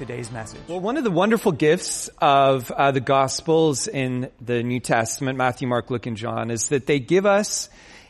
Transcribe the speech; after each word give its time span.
today's 0.00 0.32
message. 0.32 0.62
Well, 0.66 0.80
one 0.80 0.96
of 0.96 1.04
the 1.04 1.10
wonderful 1.10 1.52
gifts 1.52 2.08
of 2.22 2.70
uh, 2.70 2.90
the 2.90 3.02
Gospels 3.02 3.86
in 3.86 4.30
the 4.40 4.62
New 4.62 4.80
Testament, 4.80 5.36
Matthew, 5.36 5.68
Mark, 5.68 5.90
Luke, 5.90 6.06
and 6.06 6.16
John, 6.16 6.50
is 6.50 6.70
that 6.70 6.86
they 6.86 7.00
give 7.00 7.26
us 7.26 7.68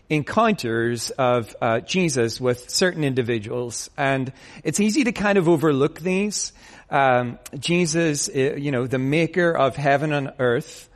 encounters 0.08 1.10
of 1.10 1.56
uh, 1.60 1.80
Jesus 1.80 2.40
with 2.40 2.70
certain 2.70 3.02
individuals, 3.02 3.90
and 3.96 4.32
it's 4.62 4.78
easy 4.78 5.02
to 5.02 5.10
kind 5.10 5.36
of 5.36 5.48
overlook 5.48 5.98
these. 5.98 6.52
Um, 6.90 7.40
Jesus, 7.58 8.28
you 8.32 8.70
know, 8.70 8.86
the 8.86 9.00
Maker 9.00 9.50
of 9.50 9.74
heaven 9.74 10.12
and 10.12 10.32
earth, 10.38 10.88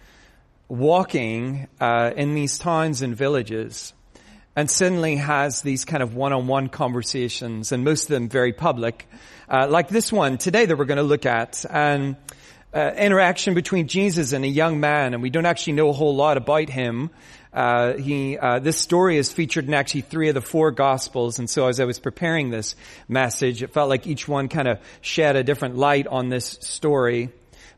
walking 0.69 1.67
uh, 1.81 2.13
in 2.15 2.37
these 2.37 2.57
towns 2.57 3.03
and 3.03 3.17
villages 3.17 3.95
and 4.57 4.71
suddenly 4.71 5.17
has 5.17 5.63
these 5.63 5.85
kind 5.85 6.03
of 6.03 6.15
one-on-one 6.15 6.69
conversations, 6.69 7.73
and 7.73 7.85
most 7.85 8.05
of 8.05 8.09
them 8.11 8.29
very 8.29 8.53
public, 8.53 9.09
uh, 9.49 9.67
like 9.69 9.89
this 9.89 10.13
one 10.13 10.39
today 10.39 10.65
that 10.65 10.77
we're 10.77 10.85
going 10.85 10.97
to 10.97 11.03
look 11.03 11.27
at, 11.27 11.65
and 11.69 12.17
uh, 12.73 12.93
interaction 12.97 13.55
between 13.55 13.89
Jesus 13.89 14.33
and 14.33 14.45
a 14.45 14.49
young 14.49 14.81
man, 14.81 15.15
and 15.15 15.23
we 15.23 15.31
don't 15.31 15.47
actually 15.47 15.75
know 15.75 15.89
a 15.89 15.93
whole 15.93 16.15
lot 16.15 16.37
about 16.37 16.69
him. 16.69 17.11
Uh, 17.53 17.95
he, 17.95 18.37
uh, 18.37 18.59
this 18.59 18.77
story 18.77 19.17
is 19.17 19.33
featured 19.33 19.67
in 19.67 19.75
actually 19.75 20.01
three 20.01 20.29
of 20.29 20.35
the 20.35 20.41
four 20.41 20.73
gospels, 20.73 21.39
and 21.39 21.49
so 21.49 21.69
as 21.69 21.79
I 21.79 21.85
was 21.85 22.01
preparing 22.01 22.51
this 22.51 22.75
message, 23.09 23.63
it 23.63 23.73
felt 23.73 23.89
like 23.89 24.07
each 24.07 24.27
one 24.27 24.49
kind 24.49 24.67
of 24.67 24.79
shed 25.01 25.37
a 25.37 25.45
different 25.45 25.77
light 25.77 26.07
on 26.07 26.29
this 26.29 26.59
story. 26.61 27.31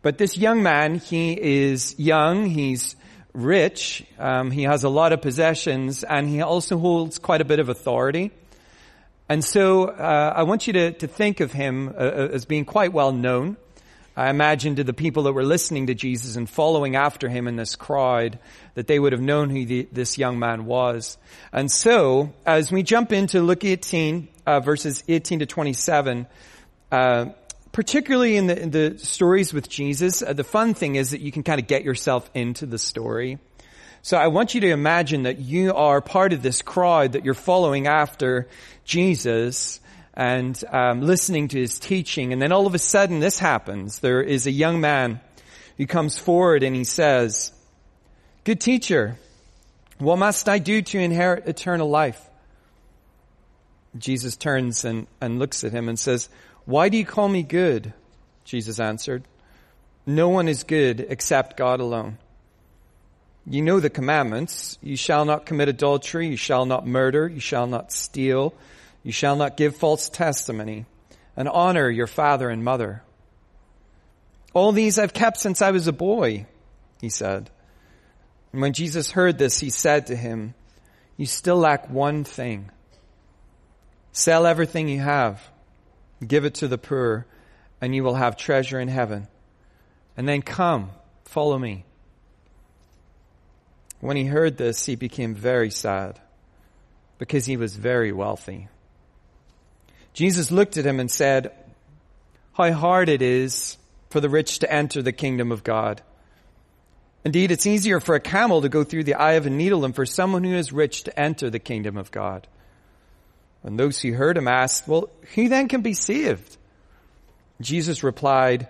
But 0.03 0.19
this 0.19 0.39
young 0.39 0.63
man, 0.63 0.95
he 0.97 1.33
is 1.41 1.99
young, 1.99 2.47
he's 2.47 2.97
rich, 3.37 4.05
um, 4.19 4.51
he 4.51 4.63
has 4.63 4.83
a 4.83 4.89
lot 4.89 5.13
of 5.13 5.21
possessions, 5.21 6.03
and 6.03 6.29
he 6.29 6.41
also 6.41 6.79
holds 6.79 7.19
quite 7.19 7.41
a 7.41 7.45
bit 7.45 7.59
of 7.59 7.69
authority. 7.69 8.33
And 9.29 9.45
so 9.45 9.85
uh, 9.85 10.33
I 10.35 10.45
want 10.45 10.67
you 10.67 10.73
to, 10.73 10.93
to 10.93 11.07
think 11.07 11.41
of 11.41 11.53
him 11.53 11.89
uh, 11.89 11.93
uh, 11.93 12.29
as 12.33 12.45
being 12.45 12.65
quite 12.65 12.93
well 12.93 13.13
known. 13.13 13.57
I 14.17 14.31
imagine 14.31 14.77
to 14.77 14.85
the 14.85 14.95
people 14.95 15.25
that 15.25 15.35
were 15.35 15.45
listening 15.45 15.89
to 15.89 15.95
Jesus 15.95 16.37
and 16.37 16.49
following 16.49 16.97
after 16.97 17.29
him 17.29 17.47
in 17.47 17.57
this 17.57 17.77
crowd 17.77 18.39
that 18.75 18.87
they 18.87 18.99
would 18.99 19.13
have 19.13 19.21
known 19.21 19.51
who 19.51 19.67
the, 19.67 19.89
this 19.93 20.17
young 20.17 20.39
man 20.39 20.65
was. 20.65 21.19
And 21.53 21.71
so, 21.71 22.33
as 22.47 22.73
we 22.73 22.83
jump 22.83 23.13
into 23.13 23.43
Luke 23.43 23.65
18, 23.65 24.29
uh, 24.47 24.61
verses 24.61 25.05
18 25.07 25.41
to 25.41 25.47
27, 25.47 26.27
uh, 26.91 27.27
particularly 27.77 28.39
in 28.39 28.47
the, 28.47 28.59
in 28.59 28.71
the 28.71 28.97
stories 28.97 29.53
with 29.53 29.69
Jesus, 29.69 30.23
uh, 30.23 30.33
the 30.33 30.43
fun 30.43 30.73
thing 30.73 30.95
is 30.95 31.11
that 31.11 31.21
you 31.21 31.31
can 31.31 31.43
kind 31.43 31.61
of 31.61 31.67
get 31.67 31.85
yourself 31.85 32.31
into 32.33 32.65
the 32.65 32.79
story. 32.79 33.39
So 34.01 34.17
I 34.17 34.29
want 34.29 34.55
you 34.55 34.63
to 34.63 34.71
imagine 34.71 35.25
that 35.25 35.41
you 35.41 35.75
are 35.75 36.01
part 36.01 36.33
of 36.33 36.41
this 36.41 36.63
crowd 36.63 37.13
that 37.13 37.27
you're 37.27 37.35
following 37.35 37.87
after 37.87 38.49
Jesus 38.87 39.79
and 40.15 40.59
um, 40.73 41.03
listening 41.03 41.49
to 41.49 41.61
his 41.61 41.79
teaching. 41.79 42.33
And 42.33 42.41
then 42.41 42.51
all 42.51 42.67
of 42.67 42.75
a 42.75 42.79
sudden 42.79 43.21
this 43.21 43.39
happens. 43.39 43.99
There 43.99 44.23
is 44.23 44.47
a 44.47 44.51
young 44.51 44.81
man 44.81 45.21
who 45.77 45.87
comes 45.87 46.19
forward 46.19 46.63
and 46.63 46.75
he 46.75 46.85
says, 46.85 47.53
good 48.45 48.59
teacher, 48.59 49.19
what 49.99 50.19
must 50.19 50.49
I 50.49 50.61
do 50.61 50.81
to 50.81 50.99
inherit 50.99 51.47
eternal 51.47 51.91
life? 51.91 52.27
Jesus 53.99 54.35
turns 54.35 54.87
and, 54.87 55.07
and 55.21 55.39
looks 55.39 55.63
at 55.63 55.73
him 55.73 55.91
and 55.91 55.99
says, 55.99 56.31
why 56.67 56.89
do 56.89 56.99
you 56.99 57.07
call 57.07 57.29
me 57.29 57.45
good? 57.45 57.95
Jesus 58.45 58.81
answered. 58.81 59.23
No 60.05 60.29
one 60.29 60.49
is 60.49 60.65
good 60.65 61.05
except 61.09 61.57
God 61.57 61.81
alone. 61.81 62.19
You 63.47 63.63
know 63.63 63.79
the 63.79 63.89
commandments. 63.89 64.77
You 64.83 64.97
shall 64.97 65.25
not 65.25 65.47
commit 65.47 65.69
adultery. 65.69 66.27
You 66.27 66.37
shall 66.37 66.67
not 66.67 66.85
murder. 66.85 67.29
You 67.29 67.39
shall 67.39 67.69
not 67.69 67.93
steal. 67.93 68.53
You 69.05 69.13
shall 69.13 69.37
not 69.37 69.57
give 69.57 69.77
false 69.77 70.09
testimony. 70.09 70.87
And 71.37 71.49
honor 71.49 71.89
your 71.89 72.09
father 72.09 72.51
and 72.51 72.65
mother. 72.65 73.03
All 74.53 74.73
these 74.73 74.99
I've 74.99 75.13
kept 75.13 75.39
since 75.39 75.63
I 75.63 75.71
was 75.71 75.87
a 75.87 75.93
boy, 75.93 76.47
he 77.01 77.11
said. 77.11 77.51
And 78.53 78.61
when 78.61 78.73
Jesus 78.73 79.13
heard 79.13 79.39
this, 79.39 79.61
he 79.61 79.71
said 79.71 80.09
to 80.09 80.17
him, 80.17 80.55
You 81.17 81.27
still 81.27 81.59
lack 81.59 81.89
one 81.89 82.25
thing. 82.25 82.71
Sell 84.11 84.47
everything 84.47 84.89
you 84.89 85.01
have 85.01 85.41
Give 86.25 86.45
it 86.45 86.55
to 86.57 86.69
the 86.69 86.79
poor, 86.79 87.27
and 87.81 87.95
you 87.95 88.03
will 88.05 88.15
have 88.15 88.37
treasure 88.37 88.81
in 88.81 88.89
heaven. 88.89 89.29
And 90.17 90.29
then 90.29 90.43
come, 90.43 90.91
follow 91.25 91.59
me. 91.59 91.85
When 94.01 94.17
he 94.17 94.25
heard 94.25 94.57
this, 94.57 94.87
he 94.87 94.97
became 94.97 95.35
very 95.35 95.71
sad 95.71 96.21
because 97.19 97.47
he 97.47 97.57
was 97.57 97.77
very 97.77 98.13
wealthy. 98.13 98.69
Jesus 100.13 100.51
looked 100.51 100.77
at 100.77 100.87
him 100.87 101.01
and 101.01 101.11
said, 101.11 101.53
How 102.55 102.73
hard 102.73 103.09
it 103.09 103.23
is 103.23 103.77
for 104.11 104.21
the 104.21 104.29
rich 104.29 104.61
to 104.61 104.73
enter 104.73 105.03
the 105.03 105.13
kingdom 105.13 105.53
of 105.53 105.65
God. 105.65 106.03
Indeed, 107.25 107.51
it's 107.51 107.67
easier 107.67 108.01
for 108.01 108.15
a 108.15 108.21
camel 108.21 108.63
to 108.63 108.69
go 108.69 108.85
through 108.85 109.05
the 109.05 109.15
eye 109.15 109.33
of 109.33 109.47
a 109.47 109.51
needle 109.51 109.81
than 109.81 109.93
for 109.93 110.07
someone 110.07 110.45
who 110.45 110.55
is 110.55 110.73
rich 110.73 111.05
to 111.05 111.19
enter 111.19 111.51
the 111.51 111.59
kingdom 111.59 111.97
of 111.97 112.11
God. 112.11 112.47
And 113.67 113.79
those 113.79 114.01
who 114.01 114.13
heard 114.13 114.39
him 114.39 114.47
asked, 114.47 114.87
well, 114.87 115.11
who 115.35 115.49
then 115.49 115.67
can 115.67 115.83
be 115.83 115.93
saved? 115.93 116.57
Jesus 117.61 118.05
replied, 118.05 118.69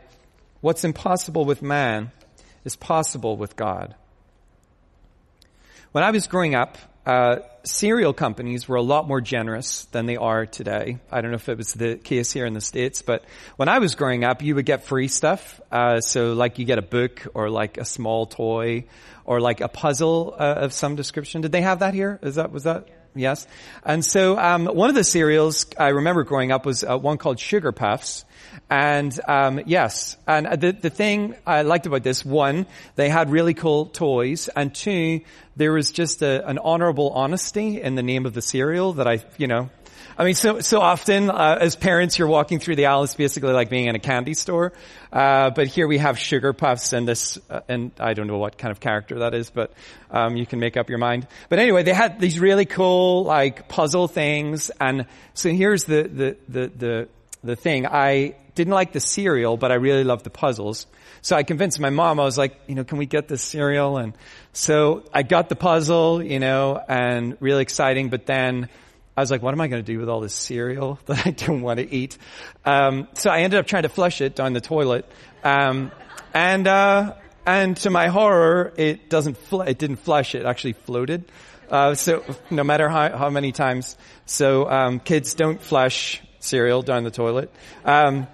what's 0.62 0.84
impossible 0.84 1.44
with 1.44 1.60
man 1.60 2.10
is 2.64 2.76
possible 2.76 3.36
with 3.36 3.56
God. 3.56 3.94
When 5.92 6.02
I 6.02 6.10
was 6.10 6.26
growing 6.26 6.54
up, 6.54 6.78
uh, 7.04 7.40
cereal 7.62 8.14
companies 8.14 8.66
were 8.66 8.76
a 8.76 8.82
lot 8.82 9.06
more 9.06 9.20
generous 9.20 9.84
than 9.92 10.06
they 10.06 10.16
are 10.16 10.46
today. 10.46 10.98
I 11.12 11.20
don't 11.20 11.30
know 11.30 11.36
if 11.36 11.48
it 11.50 11.58
was 11.58 11.74
the 11.74 11.96
case 11.96 12.32
here 12.32 12.46
in 12.46 12.54
the 12.54 12.60
States, 12.60 13.02
but 13.02 13.22
when 13.56 13.68
I 13.68 13.78
was 13.78 13.94
growing 13.96 14.24
up, 14.24 14.42
you 14.42 14.54
would 14.54 14.66
get 14.66 14.84
free 14.84 15.08
stuff. 15.08 15.60
Uh, 15.70 16.00
so 16.00 16.32
like 16.32 16.58
you 16.58 16.64
get 16.64 16.78
a 16.78 16.82
book 16.82 17.26
or 17.34 17.50
like 17.50 17.76
a 17.76 17.84
small 17.84 18.24
toy 18.24 18.86
or 19.26 19.40
like 19.40 19.60
a 19.60 19.68
puzzle 19.68 20.34
uh, 20.38 20.54
of 20.54 20.72
some 20.72 20.96
description. 20.96 21.42
Did 21.42 21.52
they 21.52 21.62
have 21.62 21.80
that 21.80 21.92
here? 21.92 22.18
Is 22.22 22.36
that, 22.36 22.50
was 22.50 22.64
that? 22.64 22.88
Yes. 23.16 23.46
And 23.84 24.04
so 24.04 24.38
um, 24.38 24.66
one 24.66 24.88
of 24.88 24.94
the 24.94 25.04
cereals 25.04 25.66
I 25.78 25.88
remember 25.88 26.24
growing 26.24 26.52
up 26.52 26.66
was 26.66 26.84
uh, 26.84 26.98
one 26.98 27.18
called 27.18 27.40
Sugar 27.40 27.72
Puffs. 27.72 28.24
And 28.70 29.18
um, 29.28 29.60
yes, 29.66 30.16
and 30.26 30.60
the 30.60 30.72
the 30.72 30.90
thing 30.90 31.36
I 31.46 31.62
liked 31.62 31.86
about 31.86 32.02
this 32.02 32.24
one, 32.24 32.66
they 32.96 33.08
had 33.08 33.30
really 33.30 33.54
cool 33.54 33.86
toys, 33.86 34.48
and 34.48 34.74
two, 34.74 35.20
there 35.56 35.72
was 35.72 35.92
just 35.92 36.22
a, 36.22 36.46
an 36.48 36.58
honorable 36.58 37.10
honesty 37.10 37.80
in 37.80 37.94
the 37.94 38.02
name 38.02 38.26
of 38.26 38.34
the 38.34 38.42
cereal 38.42 38.94
that 38.94 39.06
I, 39.06 39.24
you 39.36 39.46
know, 39.46 39.70
I 40.18 40.24
mean, 40.24 40.34
so 40.34 40.60
so 40.60 40.80
often 40.80 41.28
uh, 41.28 41.58
as 41.60 41.76
parents, 41.76 42.18
you're 42.18 42.28
walking 42.28 42.58
through 42.58 42.76
the 42.76 42.86
aisle. 42.86 43.04
It's 43.04 43.14
basically 43.14 43.52
like 43.52 43.68
being 43.68 43.86
in 43.86 43.94
a 43.94 43.98
candy 43.98 44.32
store. 44.32 44.72
Uh, 45.12 45.50
but 45.50 45.66
here 45.66 45.86
we 45.86 45.98
have 45.98 46.18
sugar 46.18 46.54
puffs 46.54 46.94
and 46.94 47.06
this, 47.06 47.38
uh, 47.50 47.60
and 47.68 47.90
I 48.00 48.14
don't 48.14 48.26
know 48.26 48.38
what 48.38 48.56
kind 48.56 48.72
of 48.72 48.80
character 48.80 49.18
that 49.18 49.34
is, 49.34 49.50
but 49.50 49.74
um, 50.10 50.36
you 50.36 50.46
can 50.46 50.58
make 50.58 50.78
up 50.78 50.88
your 50.88 50.98
mind. 50.98 51.26
But 51.50 51.58
anyway, 51.58 51.82
they 51.82 51.92
had 51.92 52.18
these 52.18 52.40
really 52.40 52.64
cool 52.64 53.24
like 53.24 53.68
puzzle 53.68 54.08
things, 54.08 54.70
and 54.80 55.04
so 55.34 55.50
here's 55.50 55.84
the 55.84 56.04
the 56.04 56.36
the 56.48 56.66
the, 56.68 57.08
the 57.44 57.56
thing. 57.56 57.86
I 57.86 58.36
didn't 58.54 58.72
like 58.72 58.92
the 58.92 59.00
cereal, 59.00 59.58
but 59.58 59.70
I 59.70 59.74
really 59.74 60.04
loved 60.04 60.24
the 60.24 60.30
puzzles. 60.30 60.86
So 61.20 61.36
I 61.36 61.42
convinced 61.42 61.78
my 61.78 61.90
mom. 61.90 62.18
I 62.20 62.24
was 62.24 62.38
like, 62.38 62.58
you 62.66 62.74
know, 62.74 62.84
can 62.84 62.96
we 62.96 63.04
get 63.04 63.28
this 63.28 63.42
cereal? 63.42 63.98
And 63.98 64.14
so 64.54 65.04
I 65.12 65.24
got 65.24 65.50
the 65.50 65.56
puzzle, 65.56 66.22
you 66.22 66.38
know, 66.38 66.80
and 66.88 67.36
really 67.40 67.62
exciting. 67.62 68.08
But 68.08 68.24
then 68.24 68.70
I 69.16 69.20
was 69.22 69.30
like, 69.30 69.42
what 69.42 69.54
am 69.54 69.60
I 69.60 69.68
going 69.68 69.82
to 69.82 69.92
do 69.92 69.98
with 69.98 70.08
all 70.08 70.20
this 70.20 70.34
cereal 70.34 70.98
that 71.06 71.26
I 71.26 71.30
don't 71.30 71.62
want 71.62 71.78
to 71.78 71.92
eat? 71.92 72.18
Um, 72.64 73.08
so 73.14 73.30
I 73.30 73.40
ended 73.40 73.58
up 73.58 73.66
trying 73.66 73.84
to 73.84 73.88
flush 73.88 74.20
it 74.20 74.36
down 74.36 74.52
the 74.52 74.60
toilet. 74.60 75.10
Um, 75.42 75.90
and, 76.34 76.66
uh, 76.66 77.14
and 77.46 77.76
to 77.78 77.90
my 77.90 78.08
horror, 78.08 78.72
it 78.76 79.08
doesn't, 79.08 79.38
fl- 79.38 79.62
it 79.62 79.78
didn't 79.78 79.96
flush, 79.96 80.34
it 80.34 80.44
actually 80.44 80.74
floated. 80.74 81.24
Uh, 81.70 81.94
so 81.94 82.24
no 82.50 82.62
matter 82.62 82.88
how, 82.88 83.16
how 83.16 83.30
many 83.30 83.52
times. 83.52 83.96
So, 84.26 84.68
um, 84.70 85.00
kids 85.00 85.34
don't 85.34 85.60
flush 85.60 86.22
cereal 86.38 86.82
down 86.82 87.04
the 87.04 87.10
toilet. 87.10 87.50
Um, 87.84 88.28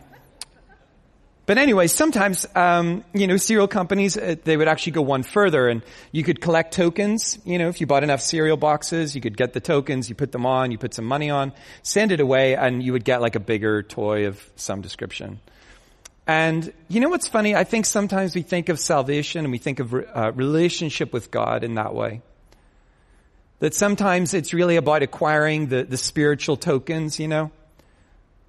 but 1.53 1.59
anyway, 1.59 1.87
sometimes, 1.87 2.47
um, 2.55 3.05
you 3.13 3.27
know, 3.27 3.37
cereal 3.37 3.69
companies, 3.69 4.17
uh, 4.17 4.37
they 4.43 4.57
would 4.57 4.69
actually 4.69 4.93
go 4.93 5.03
one 5.03 5.23
further 5.23 5.69
and 5.69 5.83
you 6.11 6.25
could 6.25 6.41
collect 6.41 6.73
tokens. 6.73 7.39
You 7.45 7.59
know, 7.59 7.69
if 7.69 7.79
you 7.79 7.87
bought 7.87 8.03
enough 8.03 8.23
cereal 8.23 8.57
boxes, 8.57 9.15
you 9.15 9.21
could 9.21 9.37
get 9.37 9.53
the 9.53 9.61
tokens, 9.61 10.09
you 10.09 10.15
put 10.15 10.33
them 10.33 10.47
on, 10.47 10.71
you 10.71 10.79
put 10.79 10.95
some 10.95 11.05
money 11.05 11.29
on, 11.29 11.53
send 11.83 12.11
it 12.11 12.21
away, 12.21 12.57
and 12.57 12.83
you 12.83 12.93
would 12.93 13.05
get 13.05 13.21
like 13.21 13.35
a 13.35 13.39
bigger 13.39 13.83
toy 13.83 14.29
of 14.29 14.43
some 14.57 14.81
description. 14.81 15.41
And 16.27 16.73
you 16.89 17.01
know 17.01 17.11
what's 17.11 17.29
funny? 17.29 17.55
I 17.55 17.65
think 17.65 17.85
sometimes 17.85 18.35
we 18.35 18.41
think 18.41 18.71
of 18.71 18.81
salvation 18.81 19.45
and 19.45 19.53
we 19.53 19.59
think 19.59 19.79
of 19.79 19.93
uh, 19.93 20.33
relationship 20.35 21.13
with 21.13 21.31
God 21.31 21.65
in 21.65 21.75
that 21.75 21.95
way. 21.95 22.23
That 23.59 23.75
sometimes 23.75 24.33
it's 24.33 24.55
really 24.55 24.77
about 24.77 25.03
acquiring 25.03 25.67
the, 25.67 25.85
the 25.85 25.99
spiritual 25.99 26.57
tokens, 26.57 27.21
you 27.21 27.29
know? 27.29 27.51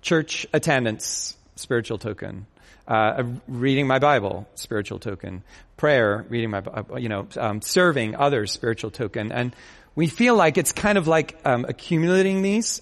Church 0.02 0.48
attendance, 0.54 1.36
spiritual 1.58 1.98
token. 1.98 2.46
Uh, 2.88 3.24
reading 3.48 3.88
my 3.88 4.00
Bible, 4.00 4.46
spiritual 4.56 5.00
token. 5.00 5.44
Prayer, 5.78 6.26
reading 6.28 6.50
my, 6.50 6.64
you 6.98 7.08
know, 7.08 7.28
um, 7.38 7.62
serving 7.62 8.16
others, 8.16 8.52
spiritual 8.52 8.92
token. 8.92 9.32
And 9.32 9.56
we 9.96 10.08
feel 10.08 10.36
like 10.36 10.58
it's 10.58 10.72
kind 10.72 10.98
of 10.98 11.08
like 11.08 11.40
um, 11.46 11.66
accumulating 11.68 12.42
these. 12.42 12.82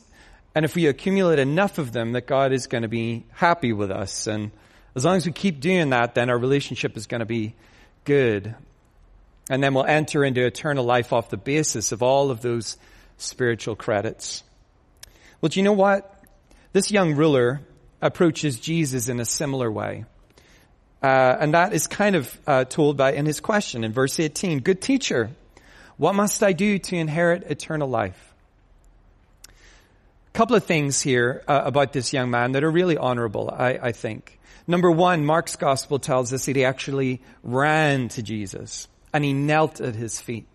And 0.56 0.66
if 0.66 0.76
we 0.76 0.88
accumulate 0.88 1.40
enough 1.40 1.78
of 1.78 1.92
them, 1.92 2.14
that 2.14 2.26
God 2.26 2.52
is 2.52 2.68
going 2.68 2.82
to 2.82 2.88
be 2.88 3.26
happy 3.32 3.74
with 3.74 3.92
us. 3.92 4.28
And 4.28 4.52
as 4.96 5.06
long 5.06 5.18
as 5.18 5.26
we 5.26 5.32
keep 5.32 5.60
doing 5.60 5.92
that, 5.92 6.16
then 6.16 6.30
our 6.30 6.38
relationship 6.38 6.98
is 6.98 7.06
going 7.06 7.20
to 7.20 7.26
be 7.26 7.54
good. 8.04 8.56
And 9.50 9.64
then 9.64 9.74
we'll 9.74 9.86
enter 9.86 10.24
into 10.24 10.46
eternal 10.46 10.84
life 10.84 11.14
off 11.14 11.30
the 11.30 11.38
basis 11.38 11.92
of 11.92 12.02
all 12.02 12.32
of 12.32 12.42
those 12.42 12.78
spiritual 13.18 13.76
credits. 13.76 14.44
Well, 15.40 15.50
do 15.50 15.60
you 15.60 15.64
know 15.64 15.74
what? 15.74 16.24
This 16.74 16.92
young 16.92 17.16
ruler 17.16 17.62
approaches 18.02 18.60
Jesus 18.60 19.08
in 19.08 19.20
a 19.20 19.26
similar 19.26 19.72
way. 19.72 20.06
Uh, 21.02 21.36
and 21.40 21.54
that 21.54 21.74
is 21.74 21.88
kind 21.88 22.16
of 22.16 22.40
uh, 22.46 22.64
told 22.66 22.98
by 22.98 23.14
in 23.14 23.26
his 23.26 23.40
question 23.40 23.84
in 23.84 23.92
verse 23.92 24.20
18. 24.20 24.60
Good 24.60 24.82
teacher, 24.82 25.32
what 25.98 26.14
must 26.14 26.44
I 26.44 26.54
do 26.54 26.78
to 26.78 26.96
inherit 26.96 27.44
eternal 27.44 27.88
life? 27.88 28.34
A 29.48 30.38
couple 30.38 30.56
of 30.56 30.64
things 30.64 31.02
here 31.02 31.44
uh, 31.48 31.62
about 31.66 31.92
this 31.92 32.14
young 32.14 32.30
man 32.30 32.54
that 32.54 32.64
are 32.64 32.72
really 32.72 32.98
honorable, 32.98 33.50
I, 33.50 33.80
I 33.82 33.92
think. 33.92 34.40
Number 34.68 34.92
one, 34.92 35.26
Mark's 35.26 35.56
gospel 35.56 36.00
tells 36.00 36.32
us 36.34 36.46
that 36.46 36.56
he 36.56 36.66
actually 36.66 37.22
ran 37.44 38.10
to 38.10 38.22
Jesus 38.22 38.88
and 39.12 39.24
he 39.24 39.34
knelt 39.34 39.82
at 39.82 39.96
his 39.96 40.22
feet. 40.22 40.48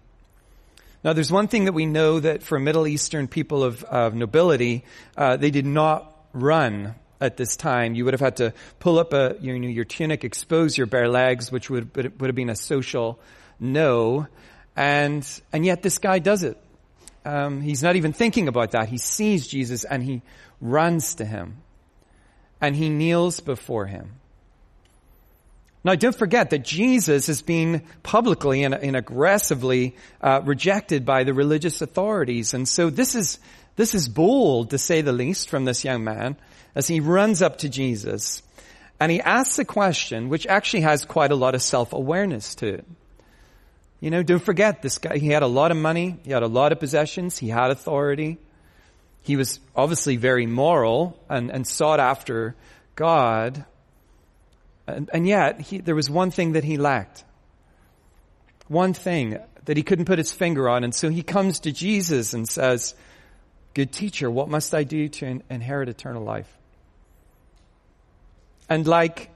Now, 1.04 1.12
there's 1.12 1.30
one 1.30 1.48
thing 1.48 1.66
that 1.66 1.72
we 1.72 1.86
know 1.86 2.18
that 2.20 2.42
for 2.42 2.58
Middle 2.58 2.86
Eastern 2.86 3.28
people 3.28 3.62
of, 3.62 3.84
of 3.84 4.14
nobility, 4.14 4.84
uh, 5.16 5.36
they 5.36 5.50
did 5.50 5.66
not 5.66 6.12
run 6.32 6.94
at 7.20 7.36
this 7.36 7.56
time. 7.56 7.94
You 7.94 8.04
would 8.04 8.14
have 8.14 8.20
had 8.20 8.36
to 8.36 8.52
pull 8.78 8.98
up 8.98 9.12
a, 9.12 9.36
you 9.40 9.58
know, 9.58 9.68
your 9.68 9.84
tunic, 9.84 10.24
expose 10.24 10.76
your 10.76 10.86
bare 10.86 11.08
legs, 11.08 11.50
which 11.50 11.70
would, 11.70 11.94
would 11.96 12.28
have 12.28 12.34
been 12.34 12.50
a 12.50 12.56
social 12.56 13.18
no. 13.58 14.26
And, 14.76 15.26
and 15.52 15.64
yet 15.64 15.82
this 15.82 15.98
guy 15.98 16.18
does 16.18 16.42
it. 16.42 16.58
Um, 17.24 17.60
he's 17.60 17.82
not 17.82 17.96
even 17.96 18.12
thinking 18.12 18.48
about 18.48 18.72
that. 18.72 18.88
He 18.88 18.98
sees 18.98 19.46
Jesus 19.46 19.84
and 19.84 20.02
he 20.02 20.22
runs 20.60 21.16
to 21.16 21.24
him 21.24 21.56
and 22.60 22.76
he 22.76 22.88
kneels 22.88 23.40
before 23.40 23.86
him. 23.86 24.12
Now, 25.86 25.94
don't 25.94 26.16
forget 26.16 26.50
that 26.50 26.64
Jesus 26.64 27.28
is 27.28 27.42
being 27.42 27.82
publicly 28.02 28.64
and, 28.64 28.74
and 28.74 28.96
aggressively 28.96 29.94
uh, 30.20 30.40
rejected 30.44 31.04
by 31.04 31.22
the 31.22 31.32
religious 31.32 31.80
authorities, 31.80 32.54
and 32.54 32.68
so 32.68 32.90
this 32.90 33.14
is 33.14 33.38
this 33.76 33.94
is 33.94 34.08
bold, 34.08 34.70
to 34.70 34.78
say 34.78 35.02
the 35.02 35.12
least, 35.12 35.48
from 35.48 35.64
this 35.64 35.84
young 35.84 36.02
man 36.02 36.36
as 36.74 36.86
he 36.86 37.00
runs 37.00 37.40
up 37.40 37.58
to 37.58 37.68
Jesus, 37.68 38.42
and 39.00 39.10
he 39.10 39.20
asks 39.20 39.58
a 39.58 39.64
question 39.64 40.28
which 40.28 40.46
actually 40.46 40.82
has 40.82 41.04
quite 41.04 41.32
a 41.32 41.36
lot 41.36 41.54
of 41.54 41.62
self-awareness 41.62 42.56
to 42.56 42.66
it. 42.66 42.86
You 44.00 44.10
know, 44.10 44.22
don't 44.22 44.42
forget 44.42 44.82
this 44.82 44.98
guy. 44.98 45.16
He 45.16 45.28
had 45.28 45.42
a 45.42 45.46
lot 45.46 45.70
of 45.70 45.78
money. 45.78 46.18
He 46.22 46.30
had 46.30 46.42
a 46.42 46.48
lot 46.48 46.72
of 46.72 46.80
possessions. 46.80 47.38
He 47.38 47.48
had 47.48 47.70
authority. 47.70 48.38
He 49.22 49.36
was 49.36 49.58
obviously 49.74 50.16
very 50.16 50.46
moral 50.46 51.18
and, 51.30 51.50
and 51.50 51.66
sought 51.66 51.98
after 51.98 52.54
God. 52.94 53.64
And, 54.86 55.10
and 55.12 55.26
yet, 55.26 55.60
he, 55.60 55.78
there 55.78 55.94
was 55.94 56.10
one 56.10 56.30
thing 56.30 56.52
that 56.52 56.64
he 56.64 56.76
lacked. 56.76 57.24
One 58.68 58.92
thing 58.92 59.38
that 59.64 59.76
he 59.76 59.82
couldn't 59.82 60.04
put 60.04 60.18
his 60.18 60.32
finger 60.32 60.68
on. 60.68 60.84
And 60.84 60.94
so 60.94 61.08
he 61.08 61.22
comes 61.22 61.60
to 61.60 61.72
Jesus 61.72 62.34
and 62.34 62.46
says, 62.46 62.94
Good 63.76 63.92
teacher, 63.92 64.30
what 64.30 64.48
must 64.48 64.74
I 64.74 64.84
do 64.84 65.06
to 65.06 65.26
in, 65.26 65.42
inherit 65.50 65.90
eternal 65.90 66.24
life? 66.24 66.50
And 68.70 68.86
like 68.86 69.28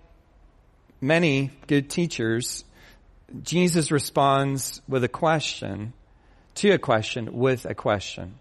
many 0.98 1.50
good 1.66 1.90
teachers, 1.90 2.64
Jesus 3.42 3.90
responds 3.90 4.80
with 4.88 5.04
a 5.04 5.08
question, 5.08 5.92
to 6.54 6.70
a 6.70 6.78
question, 6.78 7.34
with 7.34 7.66
a 7.66 7.74
question. 7.74 8.36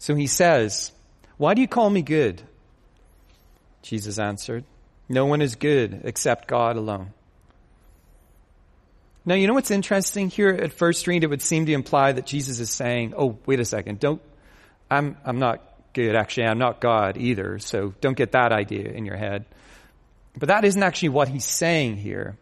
So 0.00 0.16
he 0.16 0.26
says, 0.26 0.90
Why 1.36 1.54
do 1.54 1.60
you 1.60 1.68
call 1.68 1.88
me 1.88 2.02
good? 2.02 2.42
Jesus 3.82 4.18
answered, 4.18 4.64
No 5.08 5.26
one 5.26 5.42
is 5.42 5.54
good 5.54 6.00
except 6.02 6.48
God 6.48 6.74
alone. 6.74 7.12
Now, 9.24 9.36
you 9.36 9.46
know 9.46 9.54
what's 9.54 9.70
interesting 9.70 10.28
here 10.28 10.48
at 10.48 10.72
first 10.72 11.06
read? 11.06 11.22
It 11.22 11.30
would 11.30 11.40
seem 11.40 11.66
to 11.66 11.72
imply 11.72 12.10
that 12.10 12.26
Jesus 12.26 12.58
is 12.58 12.70
saying, 12.70 13.14
Oh, 13.16 13.38
wait 13.46 13.60
a 13.60 13.64
second, 13.64 14.00
don't, 14.00 14.20
I'm, 14.90 15.16
I'm 15.24 15.38
not 15.38 15.62
good. 15.92 16.16
Actually, 16.16 16.46
I'm 16.46 16.58
not 16.58 16.80
God 16.80 17.16
either. 17.16 17.58
So 17.58 17.94
don't 18.00 18.16
get 18.16 18.32
that 18.32 18.52
idea 18.52 18.90
in 18.90 19.06
your 19.06 19.16
head. 19.16 19.44
But 20.36 20.48
that 20.48 20.64
isn't 20.64 20.82
actually 20.82 21.10
what 21.10 21.28
he's 21.28 21.44
saying 21.44 21.96
here. 21.96 22.36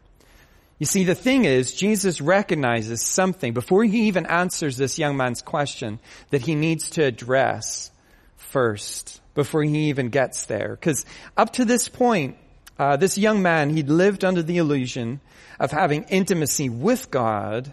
You 0.79 0.87
see, 0.87 1.05
the 1.05 1.15
thing 1.15 1.45
is, 1.45 1.75
Jesus 1.75 2.21
recognizes 2.21 3.03
something 3.03 3.53
before 3.53 3.85
he 3.85 4.09
even 4.09 4.27
answers 4.27 4.77
this 4.77 4.99
young 4.99 5.17
man's 5.17 5.41
question 5.41 6.01
that 6.31 6.41
he 6.43 6.55
needs 6.57 6.91
to 6.91 7.05
address 7.05 7.91
first 8.37 9.21
before 9.35 9.63
he 9.63 9.91
even 9.91 10.09
gets 10.09 10.47
there. 10.47 10.71
Because 10.71 11.07
up 11.37 11.53
to 11.55 11.65
this 11.65 11.89
point, 11.89 12.37
uh, 12.79 12.97
this 12.97 13.17
young 13.17 13.43
man, 13.43 13.71
he'd 13.71 13.89
lived 13.89 14.25
under 14.25 14.43
the 14.43 14.59
illusion 14.59 15.21
of 15.61 15.71
having 15.71 16.05
intimacy 16.05 16.69
with 16.69 17.11
God 17.11 17.73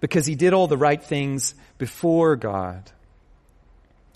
because 0.00 0.26
he 0.26 0.34
did 0.34 0.52
all 0.52 0.66
the 0.66 0.76
right 0.76 1.02
things 1.02 1.54
before 1.78 2.36
God. 2.36 2.90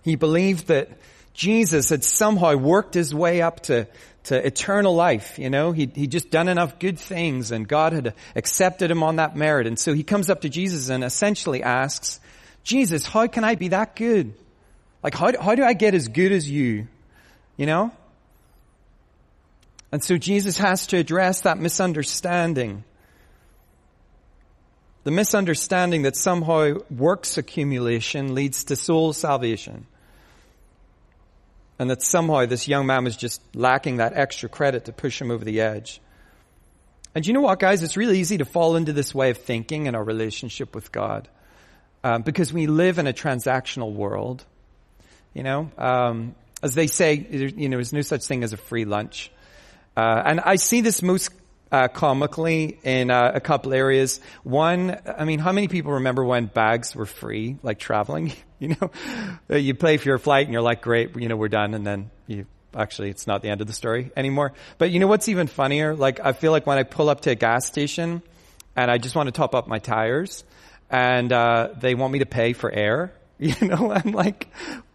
He 0.04 0.16
believed 0.16 0.68
that 0.68 0.90
Jesus 1.32 1.88
had 1.88 2.04
somehow 2.04 2.54
worked 2.56 2.94
his 2.94 3.12
way 3.14 3.42
up 3.42 3.60
to 3.62 3.88
to 4.24 4.46
eternal 4.46 4.94
life. 4.94 5.38
You 5.38 5.50
know, 5.50 5.72
he 5.72 5.90
he 5.92 6.06
just 6.06 6.30
done 6.30 6.48
enough 6.48 6.78
good 6.78 6.98
things, 6.98 7.50
and 7.50 7.66
God 7.66 7.92
had 7.92 8.14
accepted 8.36 8.90
him 8.90 9.02
on 9.02 9.16
that 9.16 9.34
merit. 9.34 9.66
And 9.66 9.78
so 9.78 9.94
he 9.94 10.02
comes 10.02 10.30
up 10.30 10.42
to 10.42 10.48
Jesus 10.48 10.90
and 10.90 11.02
essentially 11.02 11.62
asks, 11.62 12.20
"Jesus, 12.62 13.06
how 13.06 13.26
can 13.26 13.44
I 13.44 13.54
be 13.54 13.68
that 13.68 13.96
good? 13.96 14.34
Like, 15.02 15.14
how 15.14 15.32
how 15.40 15.54
do 15.54 15.64
I 15.64 15.72
get 15.72 15.94
as 15.94 16.08
good 16.08 16.32
as 16.32 16.48
you? 16.48 16.86
You 17.56 17.66
know?" 17.66 17.90
And 19.90 20.02
so 20.02 20.18
Jesus 20.18 20.58
has 20.58 20.86
to 20.88 20.98
address 20.98 21.42
that 21.42 21.58
misunderstanding. 21.58 22.84
The 25.04 25.10
misunderstanding 25.10 26.02
that 26.02 26.16
somehow 26.16 26.78
works 26.90 27.38
accumulation 27.38 28.34
leads 28.34 28.64
to 28.64 28.76
soul 28.76 29.12
salvation 29.12 29.86
and 31.78 31.90
that 31.90 32.02
somehow 32.02 32.46
this 32.46 32.68
young 32.68 32.86
man 32.86 33.04
was 33.04 33.16
just 33.16 33.42
lacking 33.54 33.96
that 33.96 34.12
extra 34.14 34.48
credit 34.48 34.84
to 34.86 34.92
push 34.92 35.20
him 35.20 35.30
over 35.30 35.44
the 35.44 35.60
edge. 35.60 36.00
And 37.14 37.26
you 37.26 37.32
know 37.32 37.40
what, 37.40 37.60
guys? 37.60 37.82
It's 37.82 37.96
really 37.96 38.18
easy 38.18 38.38
to 38.38 38.44
fall 38.44 38.76
into 38.76 38.92
this 38.92 39.14
way 39.14 39.30
of 39.30 39.38
thinking 39.38 39.86
in 39.86 39.94
our 39.94 40.02
relationship 40.02 40.74
with 40.74 40.90
God 40.90 41.28
um, 42.02 42.22
because 42.22 42.52
we 42.52 42.66
live 42.66 42.98
in 42.98 43.06
a 43.06 43.12
transactional 43.12 43.92
world. 43.92 44.44
You 45.32 45.42
know, 45.42 45.70
um, 45.78 46.34
as 46.62 46.74
they 46.74 46.86
say, 46.86 47.14
you 47.14 47.68
know, 47.68 47.76
there's 47.76 47.92
no 47.92 48.02
such 48.02 48.24
thing 48.24 48.44
as 48.44 48.52
a 48.52 48.56
free 48.56 48.84
lunch. 48.84 49.30
Uh, 49.96 50.22
and 50.24 50.40
I 50.40 50.56
see 50.56 50.80
this 50.80 51.02
most 51.02 51.30
uh, 51.70 51.88
comically 51.88 52.78
in 52.82 53.10
uh, 53.10 53.32
a 53.34 53.40
couple 53.40 53.74
areas. 53.74 54.20
One, 54.42 54.98
I 55.06 55.24
mean, 55.24 55.38
how 55.38 55.52
many 55.52 55.68
people 55.68 55.92
remember 55.92 56.24
when 56.24 56.46
bags 56.46 56.94
were 56.94 57.06
free, 57.06 57.58
like 57.62 57.78
traveling? 57.78 58.32
you 58.58 58.76
know, 58.80 58.90
you 59.56 59.74
pay 59.74 59.96
for 59.96 60.08
your 60.08 60.18
flight 60.18 60.46
and 60.46 60.52
you're 60.52 60.62
like, 60.62 60.82
great, 60.82 61.16
you 61.16 61.28
know, 61.28 61.36
we're 61.36 61.48
done, 61.48 61.74
and 61.74 61.86
then 61.86 62.10
you 62.26 62.46
actually 62.76 63.08
it's 63.08 63.26
not 63.26 63.40
the 63.40 63.48
end 63.48 63.60
of 63.60 63.66
the 63.66 63.72
story 63.72 64.10
anymore. 64.16 64.52
But 64.78 64.90
you 64.90 64.98
know 64.98 65.06
what's 65.06 65.28
even 65.28 65.46
funnier? 65.46 65.94
Like 65.94 66.20
I 66.20 66.32
feel 66.32 66.52
like 66.52 66.66
when 66.66 66.78
I 66.78 66.82
pull 66.82 67.08
up 67.08 67.22
to 67.22 67.30
a 67.30 67.34
gas 67.36 67.66
station 67.66 68.22
and 68.74 68.90
I 68.90 68.98
just 68.98 69.14
want 69.14 69.28
to 69.28 69.32
top 69.32 69.54
up 69.54 69.68
my 69.68 69.78
tires, 69.78 70.44
and 70.90 71.32
uh, 71.32 71.68
they 71.78 71.94
want 71.94 72.12
me 72.12 72.20
to 72.20 72.26
pay 72.26 72.52
for 72.52 72.70
air. 72.70 73.12
You 73.36 73.66
know, 73.66 73.90
I'm 73.90 74.12
like, 74.12 74.48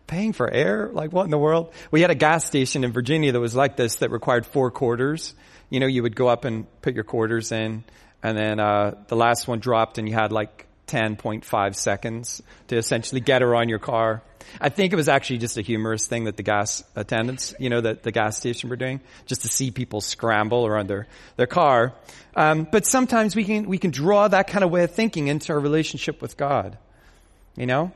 paying 0.10 0.34
for 0.34 0.50
air? 0.50 0.90
Like 0.92 1.14
what 1.14 1.24
in 1.24 1.30
the 1.30 1.38
world? 1.38 1.72
We 1.92 2.02
had 2.02 2.10
a 2.10 2.16
gas 2.16 2.44
station 2.44 2.84
in 2.84 2.92
Virginia 2.92 3.32
that 3.32 3.40
was 3.40 3.56
like 3.56 3.78
this 3.78 3.98
that 3.98 4.12
required 4.12 4.46
four 4.46 4.72
quarters 4.72 5.34
you 5.70 5.80
know, 5.80 5.88
you 5.88 6.04
would 6.04 6.16
go 6.16 6.28
up 6.28 6.46
and 6.46 6.66
put 6.82 6.96
your 6.96 7.04
quarters 7.04 7.52
in, 7.52 7.84
and 8.24 8.38
then 8.38 8.60
uh, 8.60 8.96
the 9.08 9.16
last 9.16 9.48
one 9.48 9.60
dropped, 9.60 9.98
and 9.98 10.08
you 10.08 10.16
had 10.16 10.32
like 10.32 10.68
10.5 10.88 11.76
seconds 11.76 12.42
to 12.68 12.78
essentially 12.78 13.22
get 13.22 13.44
around 13.44 13.70
your 13.70 13.80
car. 13.80 14.24
I 14.60 14.70
think 14.70 14.94
it 14.94 14.96
was 14.96 15.08
actually 15.08 15.38
just 15.38 15.58
a 15.58 15.62
humorous 15.62 16.08
thing 16.08 16.24
that 16.24 16.36
the 16.36 16.44
gas 16.44 16.84
attendants, 16.96 17.54
you 17.60 17.70
know, 17.70 17.82
that 17.82 18.02
the 18.02 18.12
gas 18.12 18.38
station 18.38 18.70
were 18.70 18.76
doing, 18.76 19.00
just 19.28 19.44
to 19.44 19.48
see 19.48 19.70
people 19.70 20.02
scramble 20.02 20.66
around 20.66 20.88
their, 20.88 21.08
their 21.36 21.48
car. 21.48 21.94
Um, 22.36 22.68
but 22.70 22.86
sometimes 22.86 23.36
we 23.36 23.44
can, 23.44 23.68
we 23.68 23.78
can 23.78 23.92
draw 23.92 24.28
that 24.28 24.48
kind 24.48 24.64
of 24.64 24.72
way 24.72 24.84
of 24.84 24.92
thinking 24.92 25.28
into 25.28 25.54
our 25.54 25.60
relationship 25.60 26.22
with 26.22 26.36
God. 26.36 26.78
You 27.56 27.68
know? 27.68 27.92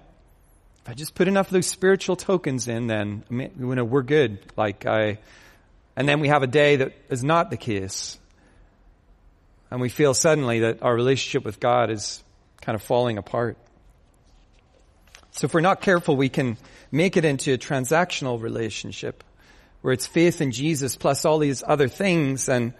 If 0.83 0.89
I 0.89 0.93
just 0.93 1.15
put 1.15 1.27
enough 1.27 1.47
of 1.47 1.53
those 1.53 1.67
spiritual 1.67 2.17
tokens 2.17 2.67
in, 2.67 2.87
then, 2.87 3.23
you 3.29 3.49
know, 3.57 3.85
we're 3.85 4.03
good. 4.03 4.39
Like, 4.57 4.85
I, 4.85 5.17
And 5.95 6.07
then 6.07 6.19
we 6.19 6.27
have 6.27 6.43
a 6.43 6.47
day 6.47 6.77
that 6.77 6.93
is 7.09 7.23
not 7.23 7.49
the 7.49 7.57
case. 7.57 8.17
And 9.69 9.81
we 9.81 9.89
feel 9.89 10.13
suddenly 10.13 10.61
that 10.61 10.81
our 10.81 10.93
relationship 10.93 11.45
with 11.45 11.59
God 11.59 11.89
is 11.89 12.23
kind 12.61 12.75
of 12.75 12.81
falling 12.81 13.17
apart. 13.17 13.57
So 15.31 15.45
if 15.45 15.53
we're 15.53 15.61
not 15.61 15.81
careful, 15.81 16.15
we 16.15 16.29
can 16.29 16.57
make 16.91 17.17
it 17.17 17.25
into 17.25 17.53
a 17.53 17.57
transactional 17.57 18.41
relationship 18.41 19.23
where 19.81 19.93
it's 19.93 20.05
faith 20.05 20.41
in 20.41 20.51
Jesus 20.51 20.95
plus 20.95 21.25
all 21.25 21.39
these 21.39 21.63
other 21.67 21.87
things. 21.87 22.49
And 22.49 22.73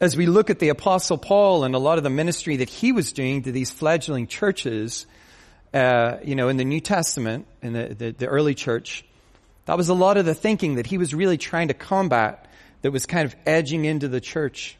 as 0.00 0.16
we 0.16 0.26
look 0.26 0.50
at 0.50 0.58
the 0.58 0.68
apostle 0.70 1.16
Paul 1.16 1.64
and 1.64 1.74
a 1.74 1.78
lot 1.78 1.98
of 1.98 2.04
the 2.04 2.10
ministry 2.10 2.56
that 2.56 2.68
he 2.68 2.92
was 2.92 3.12
doing 3.12 3.42
to 3.44 3.52
these 3.52 3.70
fledgling 3.70 4.26
churches, 4.26 5.06
uh, 5.72 6.16
you 6.24 6.34
know, 6.34 6.48
in 6.48 6.56
the 6.56 6.64
New 6.64 6.80
Testament, 6.80 7.46
in 7.62 7.72
the, 7.72 7.94
the, 7.94 8.10
the 8.10 8.26
early 8.26 8.54
church, 8.54 9.04
that 9.66 9.76
was 9.76 9.88
a 9.88 9.94
lot 9.94 10.16
of 10.16 10.26
the 10.26 10.34
thinking 10.34 10.74
that 10.74 10.86
he 10.86 10.98
was 10.98 11.14
really 11.14 11.38
trying 11.38 11.68
to 11.68 11.74
combat 11.74 12.48
that 12.82 12.90
was 12.90 13.06
kind 13.06 13.24
of 13.24 13.34
edging 13.46 13.84
into 13.84 14.08
the 14.08 14.20
church. 14.20 14.76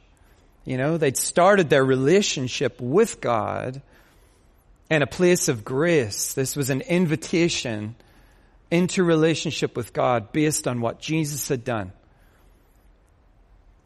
You 0.64 0.76
know, 0.76 0.96
they'd 0.96 1.16
started 1.16 1.70
their 1.70 1.84
relationship 1.84 2.80
with 2.80 3.20
God 3.20 3.82
in 4.90 5.02
a 5.02 5.06
place 5.06 5.48
of 5.48 5.64
grace. 5.64 6.34
This 6.34 6.54
was 6.54 6.70
an 6.70 6.82
invitation 6.82 7.96
into 8.70 9.02
relationship 9.04 9.76
with 9.76 9.92
God 9.92 10.32
based 10.32 10.68
on 10.68 10.80
what 10.80 11.00
Jesus 11.00 11.48
had 11.48 11.64
done. 11.64 11.92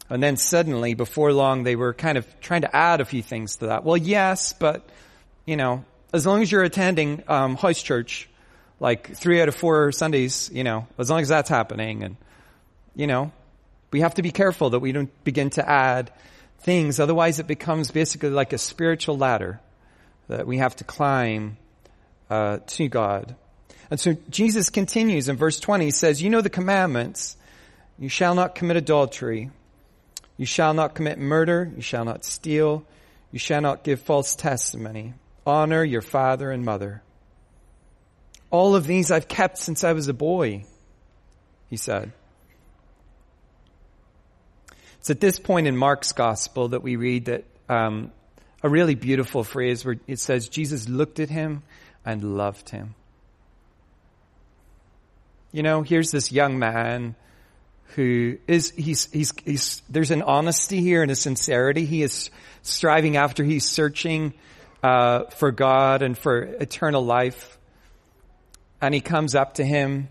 And 0.09 0.23
then 0.23 0.37
suddenly, 0.37 0.95
before 0.95 1.33
long, 1.33 1.65
they 1.65 1.77
were 1.77 1.93
kind 1.93 2.17
of 2.17 2.41
trying 2.41 2.61
to 2.61 2.77
add 2.77 3.01
a 3.01 3.05
few 3.05 3.23
things 3.23 3.57
to 3.57 3.67
that. 3.67 3.85
Well, 3.85 3.97
yes, 3.97 4.53
but, 4.53 4.89
you 5.45 5.57
know, 5.57 5.85
as 6.13 6.25
long 6.25 6.43
as 6.43 6.53
you're 6.53 6.63
attending 6.63 7.25
um, 7.27 7.57
house 7.57 7.83
church, 7.83 8.29
like 8.79 9.17
three 9.17 9.41
out 9.41 9.49
of 9.49 9.57
four 9.57 9.91
Sundays, 9.91 10.51
you 10.53 10.63
know, 10.63 10.87
as 10.99 11.11
long 11.11 11.21
as 11.23 11.29
that's 11.29 11.49
happening, 11.49 12.05
and, 12.05 12.17
you 12.95 13.09
know, 13.09 13.33
we 13.97 14.01
have 14.01 14.17
to 14.17 14.23
be 14.23 14.31
careful 14.31 14.69
that 14.69 14.81
we 14.81 14.93
don't 14.93 15.25
begin 15.25 15.49
to 15.49 15.67
add 15.67 16.13
things. 16.61 17.01
Otherwise, 17.01 17.39
it 17.39 17.47
becomes 17.47 17.91
basically 17.91 18.29
like 18.29 18.53
a 18.53 18.59
spiritual 18.59 19.17
ladder 19.17 19.59
that 20.29 20.47
we 20.47 20.59
have 20.59 20.77
to 20.77 20.85
climb 20.85 21.57
uh, 22.29 22.59
to 22.67 22.89
God. 22.89 23.35
And 23.91 23.99
so 23.99 24.15
Jesus 24.29 24.69
continues 24.69 25.31
in 25.31 25.37
verse 25.37 25.59
20. 25.61 25.87
He 25.87 25.91
says, 25.93 26.21
You 26.21 26.29
know 26.29 26.43
the 26.43 26.51
commandments. 26.51 27.39
You 27.99 28.11
shall 28.11 28.35
not 28.35 28.55
commit 28.55 28.77
adultery. 28.77 29.51
You 30.37 30.45
shall 30.45 30.75
not 30.75 30.95
commit 30.95 31.19
murder. 31.19 31.73
You 31.75 31.81
shall 31.81 32.05
not 32.05 32.23
steal. 32.23 32.85
You 33.33 33.39
shall 33.39 33.63
not 33.63 33.83
give 33.83 34.03
false 34.03 34.37
testimony. 34.37 35.15
Honor 35.47 35.83
your 35.83 36.03
father 36.03 36.51
and 36.51 36.67
mother. 36.67 37.03
All 38.51 38.77
of 38.77 38.87
these 38.87 39.11
I've 39.11 39.27
kept 39.27 39.57
since 39.57 39.85
I 39.85 39.95
was 39.95 40.09
a 40.09 40.13
boy, 40.13 40.67
he 41.71 41.79
said. 41.79 42.13
It's 45.07 45.11
at 45.13 45.21
this 45.21 45.39
point 45.39 45.69
in 45.69 45.77
Mark's 45.77 46.11
gospel 46.11 46.71
that 46.71 46.83
we 46.83 46.97
read 46.97 47.27
that 47.27 47.45
um, 47.69 48.11
a 48.61 48.69
really 48.69 48.97
beautiful 48.97 49.45
phrase 49.45 49.85
where 49.85 50.01
it 50.09 50.19
says 50.19 50.49
Jesus 50.49 50.89
looked 50.89 51.21
at 51.21 51.31
him 51.31 51.63
and 52.05 52.37
loved 52.37 52.71
him. 52.71 52.97
You 55.53 55.63
know, 55.63 55.83
here's 55.83 56.11
this 56.11 56.33
young 56.33 56.59
man 56.59 57.15
who 57.95 58.39
is, 58.49 58.71
he's, 58.71 59.09
he's, 59.13 59.33
he's, 59.45 59.81
there's 59.89 60.11
an 60.11 60.23
honesty 60.23 60.81
here 60.81 61.03
and 61.03 61.11
a 61.13 61.15
sincerity. 61.15 61.87
He 61.87 62.03
is 62.03 62.31
striving 62.63 63.17
after, 63.17 63.45
he's 63.45 63.65
searching, 63.65 64.35
uh, 64.83 65.27
for 65.27 65.53
God 65.53 66.03
and 66.03 66.19
for 66.19 66.43
eternal 66.43 67.05
life. 67.05 67.61
And 68.83 68.93
he 68.93 69.01
comes 69.01 69.37
up 69.37 69.55
to 69.55 69.65
him. 69.65 70.09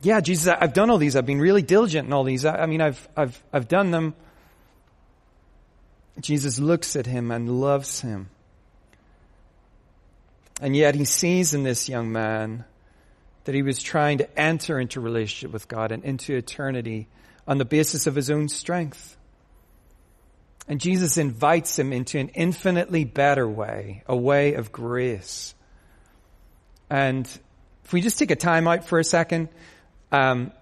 Yeah, 0.00 0.20
Jesus, 0.20 0.48
I've 0.48 0.72
done 0.72 0.90
all 0.90 0.98
these. 0.98 1.16
I've 1.16 1.26
been 1.26 1.40
really 1.40 1.62
diligent 1.62 2.06
in 2.06 2.12
all 2.12 2.24
these. 2.24 2.44
I, 2.44 2.62
I 2.62 2.66
mean, 2.66 2.80
I've, 2.80 3.08
I've, 3.16 3.42
I've 3.52 3.68
done 3.68 3.90
them. 3.90 4.14
Jesus 6.20 6.58
looks 6.58 6.96
at 6.96 7.06
him 7.06 7.30
and 7.30 7.60
loves 7.60 8.00
him. 8.00 8.28
And 10.60 10.76
yet 10.76 10.94
he 10.94 11.04
sees 11.04 11.54
in 11.54 11.62
this 11.62 11.88
young 11.88 12.10
man 12.12 12.64
that 13.44 13.54
he 13.54 13.62
was 13.62 13.82
trying 13.82 14.18
to 14.18 14.38
enter 14.38 14.78
into 14.78 15.00
relationship 15.00 15.52
with 15.52 15.68
God 15.68 15.92
and 15.92 16.04
into 16.04 16.36
eternity 16.36 17.08
on 17.46 17.58
the 17.58 17.64
basis 17.64 18.06
of 18.06 18.14
his 18.14 18.30
own 18.30 18.48
strength. 18.48 19.16
And 20.68 20.80
Jesus 20.80 21.16
invites 21.16 21.78
him 21.78 21.92
into 21.92 22.18
an 22.18 22.28
infinitely 22.30 23.04
better 23.04 23.48
way, 23.48 24.02
a 24.06 24.16
way 24.16 24.54
of 24.54 24.70
grace. 24.70 25.54
And 26.90 27.26
if 27.84 27.92
we 27.92 28.02
just 28.02 28.18
take 28.18 28.30
a 28.30 28.36
time 28.36 28.68
out 28.68 28.84
for 28.84 28.98
a 28.98 29.04
second, 29.04 29.48
um, 30.10 30.52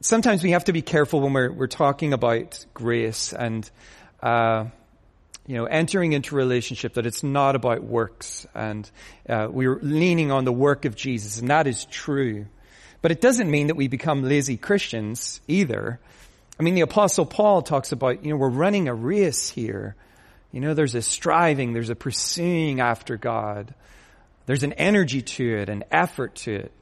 sometimes 0.00 0.42
we 0.42 0.52
have 0.52 0.64
to 0.64 0.72
be 0.72 0.82
careful 0.82 1.20
when 1.20 1.32
we're, 1.32 1.52
we're 1.52 1.66
talking 1.66 2.12
about 2.12 2.64
grace 2.72 3.32
and, 3.32 3.68
uh, 4.22 4.66
you 5.46 5.56
know, 5.56 5.64
entering 5.64 6.12
into 6.12 6.34
relationship 6.34 6.94
that 6.94 7.06
it's 7.06 7.22
not 7.22 7.56
about 7.56 7.82
works 7.82 8.46
and 8.54 8.90
uh, 9.28 9.48
we're 9.50 9.78
leaning 9.80 10.30
on 10.30 10.44
the 10.44 10.52
work 10.52 10.84
of 10.84 10.96
Jesus 10.96 11.38
and 11.38 11.50
that 11.50 11.66
is 11.66 11.84
true. 11.86 12.46
But 13.02 13.12
it 13.12 13.20
doesn't 13.20 13.50
mean 13.50 13.68
that 13.68 13.76
we 13.76 13.88
become 13.88 14.22
lazy 14.22 14.56
Christians 14.56 15.40
either. 15.46 16.00
I 16.58 16.62
mean, 16.62 16.74
the 16.74 16.80
apostle 16.80 17.26
Paul 17.26 17.62
talks 17.62 17.92
about, 17.92 18.24
you 18.24 18.30
know, 18.30 18.36
we're 18.36 18.48
running 18.48 18.88
a 18.88 18.94
race 18.94 19.48
here. 19.48 19.94
You 20.52 20.60
know, 20.60 20.74
there's 20.74 20.94
a 20.94 21.02
striving, 21.02 21.72
there's 21.72 21.90
a 21.90 21.94
pursuing 21.94 22.80
after 22.80 23.16
God. 23.16 23.74
There's 24.46 24.62
an 24.62 24.72
energy 24.74 25.22
to 25.22 25.58
it, 25.58 25.68
an 25.68 25.84
effort 25.90 26.36
to 26.36 26.54
it. 26.54 26.72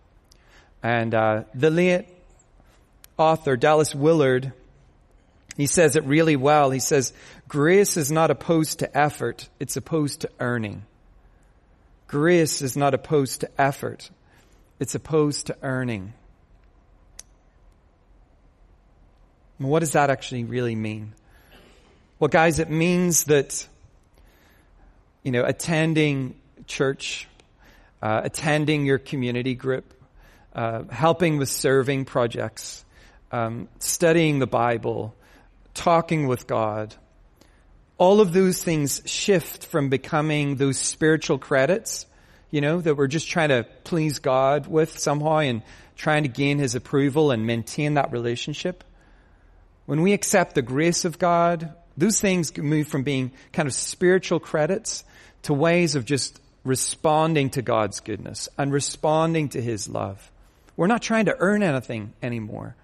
And 0.84 1.14
uh, 1.14 1.44
the 1.54 1.70
late 1.70 2.04
author, 3.16 3.56
Dallas 3.56 3.94
Willard, 3.94 4.52
he 5.56 5.64
says 5.64 5.96
it 5.96 6.04
really 6.04 6.36
well. 6.36 6.70
He 6.70 6.78
says, 6.78 7.14
grace 7.48 7.96
is 7.96 8.12
not 8.12 8.30
opposed 8.30 8.80
to 8.80 8.96
effort, 8.96 9.48
it's 9.58 9.78
opposed 9.78 10.20
to 10.20 10.30
earning. 10.38 10.84
Grace 12.06 12.60
is 12.60 12.76
not 12.76 12.92
opposed 12.92 13.40
to 13.40 13.50
effort, 13.58 14.10
it's 14.78 14.94
opposed 14.94 15.46
to 15.46 15.56
earning. 15.62 16.12
what 19.58 19.80
does 19.80 19.92
that 19.92 20.10
actually 20.10 20.44
really 20.44 20.74
mean? 20.74 21.14
Well, 22.18 22.28
guys, 22.28 22.58
it 22.58 22.68
means 22.68 23.24
that, 23.24 23.66
you 25.22 25.32
know, 25.32 25.42
attending 25.42 26.34
church, 26.66 27.26
uh, 28.02 28.20
attending 28.24 28.84
your 28.84 28.98
community 28.98 29.54
group, 29.54 29.94
uh, 30.54 30.84
helping 30.90 31.38
with 31.38 31.48
serving 31.48 32.04
projects, 32.04 32.84
um, 33.32 33.68
studying 33.78 34.38
the 34.38 34.46
Bible, 34.46 35.14
talking 35.74 36.26
with 36.26 36.46
God. 36.46 36.94
All 37.98 38.20
of 38.20 38.32
those 38.32 38.62
things 38.62 39.02
shift 39.04 39.66
from 39.66 39.88
becoming 39.88 40.56
those 40.56 40.78
spiritual 40.78 41.38
credits, 41.38 42.06
you 42.50 42.60
know, 42.60 42.80
that 42.80 42.96
we're 42.96 43.08
just 43.08 43.28
trying 43.28 43.48
to 43.48 43.66
please 43.84 44.18
God 44.20 44.66
with 44.66 44.98
somehow 44.98 45.38
and 45.38 45.62
trying 45.96 46.22
to 46.22 46.28
gain 46.28 46.58
His 46.58 46.74
approval 46.74 47.30
and 47.30 47.46
maintain 47.46 47.94
that 47.94 48.12
relationship. 48.12 48.84
When 49.86 50.02
we 50.02 50.12
accept 50.12 50.54
the 50.54 50.62
grace 50.62 51.04
of 51.04 51.18
God, 51.18 51.74
those 51.96 52.20
things 52.20 52.56
move 52.56 52.88
from 52.88 53.02
being 53.02 53.32
kind 53.52 53.66
of 53.66 53.74
spiritual 53.74 54.40
credits 54.40 55.04
to 55.42 55.52
ways 55.52 55.94
of 55.94 56.04
just 56.04 56.40
responding 56.64 57.50
to 57.50 57.62
God's 57.62 58.00
goodness 58.00 58.48
and 58.56 58.72
responding 58.72 59.50
to 59.50 59.60
His 59.60 59.88
love. 59.88 60.30
We're 60.76 60.86
not 60.86 61.02
trying 61.02 61.26
to 61.26 61.36
earn 61.38 61.62
anything 61.62 62.12
anymore. 62.22 62.74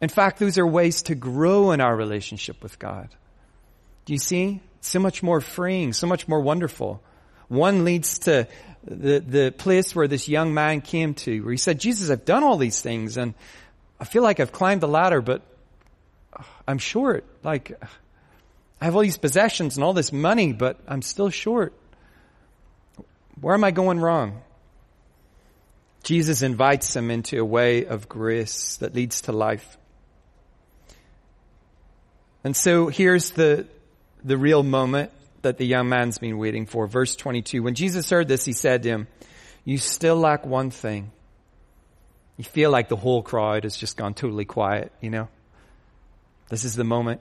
In 0.00 0.08
fact, 0.08 0.38
those 0.38 0.56
are 0.56 0.66
ways 0.66 1.02
to 1.02 1.14
grow 1.14 1.72
in 1.72 1.80
our 1.80 1.94
relationship 1.94 2.62
with 2.62 2.78
God. 2.78 3.08
Do 4.06 4.14
you 4.14 4.18
see? 4.18 4.60
So 4.80 4.98
much 4.98 5.22
more 5.22 5.40
freeing, 5.42 5.92
so 5.92 6.06
much 6.06 6.26
more 6.26 6.40
wonderful. 6.40 7.02
One 7.48 7.84
leads 7.84 8.20
to 8.20 8.48
the, 8.84 9.20
the 9.20 9.54
place 9.56 9.94
where 9.94 10.08
this 10.08 10.26
young 10.26 10.54
man 10.54 10.80
came 10.80 11.14
to, 11.14 11.40
where 11.42 11.52
he 11.52 11.58
said, 11.58 11.78
Jesus, 11.78 12.08
I've 12.08 12.24
done 12.24 12.42
all 12.42 12.56
these 12.56 12.80
things 12.80 13.18
and 13.18 13.34
I 13.98 14.04
feel 14.04 14.22
like 14.22 14.40
I've 14.40 14.52
climbed 14.52 14.80
the 14.80 14.88
ladder, 14.88 15.20
but 15.20 15.42
uh, 16.32 16.42
I'm 16.66 16.78
short. 16.78 17.24
Like, 17.42 17.78
I 18.80 18.86
have 18.86 18.96
all 18.96 19.02
these 19.02 19.18
possessions 19.18 19.76
and 19.76 19.84
all 19.84 19.92
this 19.92 20.12
money, 20.12 20.54
but 20.54 20.78
I'm 20.88 21.02
still 21.02 21.28
short. 21.28 21.74
Where 23.38 23.54
am 23.54 23.64
I 23.64 23.70
going 23.70 24.00
wrong? 24.00 24.40
Jesus 26.02 26.42
invites 26.42 26.94
him 26.96 27.10
into 27.10 27.38
a 27.38 27.44
way 27.44 27.84
of 27.84 28.08
grace 28.08 28.76
that 28.78 28.94
leads 28.94 29.22
to 29.22 29.32
life. 29.32 29.76
And 32.42 32.56
so 32.56 32.88
here's 32.88 33.32
the, 33.32 33.66
the 34.24 34.38
real 34.38 34.62
moment 34.62 35.10
that 35.42 35.58
the 35.58 35.66
young 35.66 35.88
man's 35.88 36.18
been 36.18 36.38
waiting 36.38 36.66
for. 36.66 36.86
Verse 36.86 37.16
22. 37.16 37.62
When 37.62 37.74
Jesus 37.74 38.08
heard 38.08 38.28
this, 38.28 38.44
he 38.44 38.52
said 38.52 38.82
to 38.84 38.88
him, 38.88 39.08
you 39.64 39.78
still 39.78 40.16
lack 40.16 40.46
one 40.46 40.70
thing. 40.70 41.12
You 42.38 42.44
feel 42.44 42.70
like 42.70 42.88
the 42.88 42.96
whole 42.96 43.22
crowd 43.22 43.64
has 43.64 43.76
just 43.76 43.96
gone 43.96 44.14
totally 44.14 44.46
quiet, 44.46 44.92
you 45.02 45.10
know? 45.10 45.28
This 46.48 46.64
is 46.64 46.74
the 46.74 46.84
moment. 46.84 47.20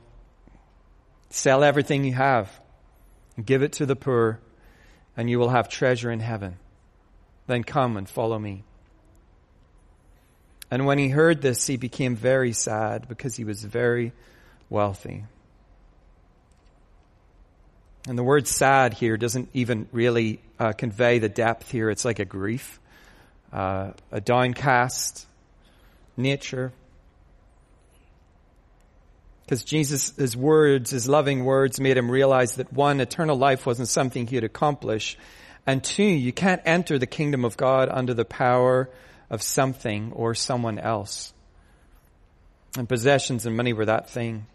Sell 1.30 1.64
everything 1.64 2.06
you 2.06 2.14
have 2.14 2.50
and 3.36 3.46
give 3.46 3.62
it 3.62 3.74
to 3.74 3.86
the 3.86 3.96
poor 3.96 4.40
and 5.18 5.30
you 5.30 5.38
will 5.38 5.50
have 5.50 5.68
treasure 5.68 6.10
in 6.10 6.22
heaven. 6.22 6.56
Then 7.48 7.64
come 7.64 7.98
and 7.98 8.08
follow 8.08 8.40
me. 8.40 8.64
And 10.72 10.86
when 10.86 10.98
he 10.98 11.10
heard 11.10 11.42
this, 11.42 11.66
he 11.66 11.78
became 11.78 12.16
very 12.16 12.54
sad 12.54 13.08
because 13.08 13.36
he 13.36 13.44
was 13.44 13.64
very 13.64 14.12
wealthy. 14.70 15.24
And 18.08 18.18
the 18.18 18.24
word 18.24 18.48
sad 18.48 18.94
here 18.94 19.18
doesn't 19.18 19.50
even 19.54 19.88
really 19.92 20.42
uh, 20.60 20.74
convey 20.74 21.20
the 21.20 21.30
depth 21.30 21.72
here. 21.72 21.90
It's 21.90 22.06
like 22.06 22.20
a 22.20 22.26
grief, 22.26 22.80
uh, 23.52 23.92
a 24.12 24.22
downcast 24.22 25.26
nature. 26.16 26.72
Because 29.44 29.64
Jesus, 29.64 30.36
words, 30.36 30.92
his 30.92 31.10
loving 31.10 31.44
words 31.44 31.80
made 31.80 31.98
him 31.98 32.12
realize 32.12 32.56
that 32.56 32.72
one, 32.72 33.00
eternal 33.00 33.36
life 33.36 33.66
wasn't 33.66 33.88
something 33.88 34.28
he'd 34.28 34.44
accomplish. 34.44 35.18
And 35.66 35.84
two, 35.84 36.04
you 36.04 36.32
can't 36.32 36.62
enter 36.66 37.00
the 37.00 37.08
kingdom 37.08 37.44
of 37.44 37.58
God 37.58 37.90
under 37.90 38.14
the 38.14 38.26
power 38.26 38.90
of 39.30 39.42
something 39.42 40.12
or 40.14 40.34
someone 40.36 40.80
else. 40.80 41.34
And 42.78 42.88
possessions 42.88 43.46
and 43.46 43.56
money 43.56 43.74
were 43.74 43.86
that 43.86 44.10
thing. 44.10 44.46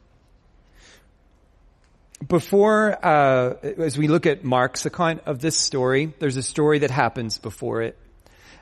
Before, 2.26 2.97
uh, 3.04 3.54
as 3.78 3.99
we 3.99 4.09
look 4.09 4.26
at 4.26 4.45
Mark's 4.45 4.87
account 4.87 5.23
of 5.26 5.40
this 5.40 5.59
story, 5.59 6.12
there's 6.21 6.37
a 6.37 6.43
story 6.43 6.81
that 6.81 6.90
happens 6.90 7.38
before 7.38 7.83
it. 7.83 7.99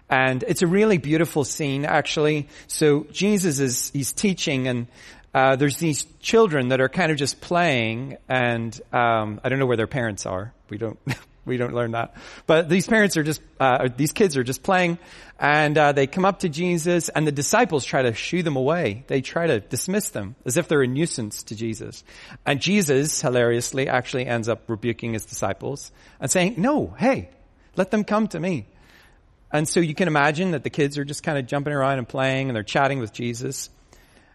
And 0.09 0.42
it's 0.47 0.62
a 0.62 0.66
really 0.66 0.99
beautiful 0.99 1.45
scene, 1.45 1.85
actually. 1.85 2.49
So 2.66 3.07
Jesus 3.12 3.61
is, 3.61 3.90
he's 3.90 4.12
teaching 4.12 4.69
and, 4.69 4.87
uh, 5.35 5.57
there's 5.57 5.78
these 5.78 6.04
children 6.21 6.69
that 6.69 6.81
are 6.81 6.88
kind 6.88 7.11
of 7.11 7.16
just 7.16 7.40
playing 7.40 8.19
and, 8.28 8.78
um, 8.92 9.40
I 9.42 9.49
don't 9.49 9.59
know 9.59 9.66
where 9.66 9.76
their 9.76 9.87
parents 9.87 10.26
are. 10.26 10.52
We 10.69 10.76
don't, 10.76 10.99
we 11.44 11.56
don't 11.56 11.75
learn 11.75 11.92
that. 11.92 12.14
But 12.46 12.68
these 12.68 12.87
parents 12.87 13.16
are 13.16 13.22
just, 13.22 13.42
uh, 13.58 13.88
these 13.96 14.12
kids 14.12 14.37
are 14.37 14.44
just 14.44 14.62
playing 14.62 14.99
and, 15.38 15.76
uh, 15.76 15.92
they 15.92 16.06
come 16.06 16.25
up 16.25 16.40
to 16.40 16.49
Jesus 16.49 17.08
and 17.08 17.26
the 17.26 17.32
disciples 17.32 17.84
try 17.84 18.02
to 18.02 18.14
shoo 18.14 18.42
them 18.42 18.56
away. 18.56 19.04
They 19.08 19.20
try 19.20 19.49
to 19.49 19.61
dismiss 19.61 20.11
them 20.11 20.37
as 20.44 20.56
if 20.56 20.68
they're 20.68 20.82
a 20.82 20.87
nuisance 20.87 21.42
to 21.44 21.56
Jesus. 21.56 22.04
And 22.46 22.61
Jesus, 22.61 23.20
hilariously, 23.20 23.88
actually 23.88 24.26
ends 24.26 24.49
up 24.49 24.68
rebuking 24.68 25.14
his 25.14 25.26
disciples 25.26 25.90
and 26.20 26.30
saying, 26.30 26.54
no, 26.58 26.94
hey, 26.99 27.30
let 27.76 27.90
them 27.90 28.04
come 28.04 28.28
to 28.28 28.38
me. 28.38 28.66
And 29.50 29.68
so 29.68 29.80
you 29.80 29.94
can 29.94 30.08
imagine 30.08 30.52
that 30.52 30.62
the 30.62 30.70
kids 30.70 30.96
are 30.96 31.04
just 31.04 31.22
kind 31.22 31.38
of 31.38 31.46
jumping 31.46 31.72
around 31.72 31.99
and 31.99 32.08
playing 32.08 32.49
and 32.49 32.56
they're 32.56 32.62
chatting 32.62 33.00
with 33.00 33.12
Jesus. 33.12 33.68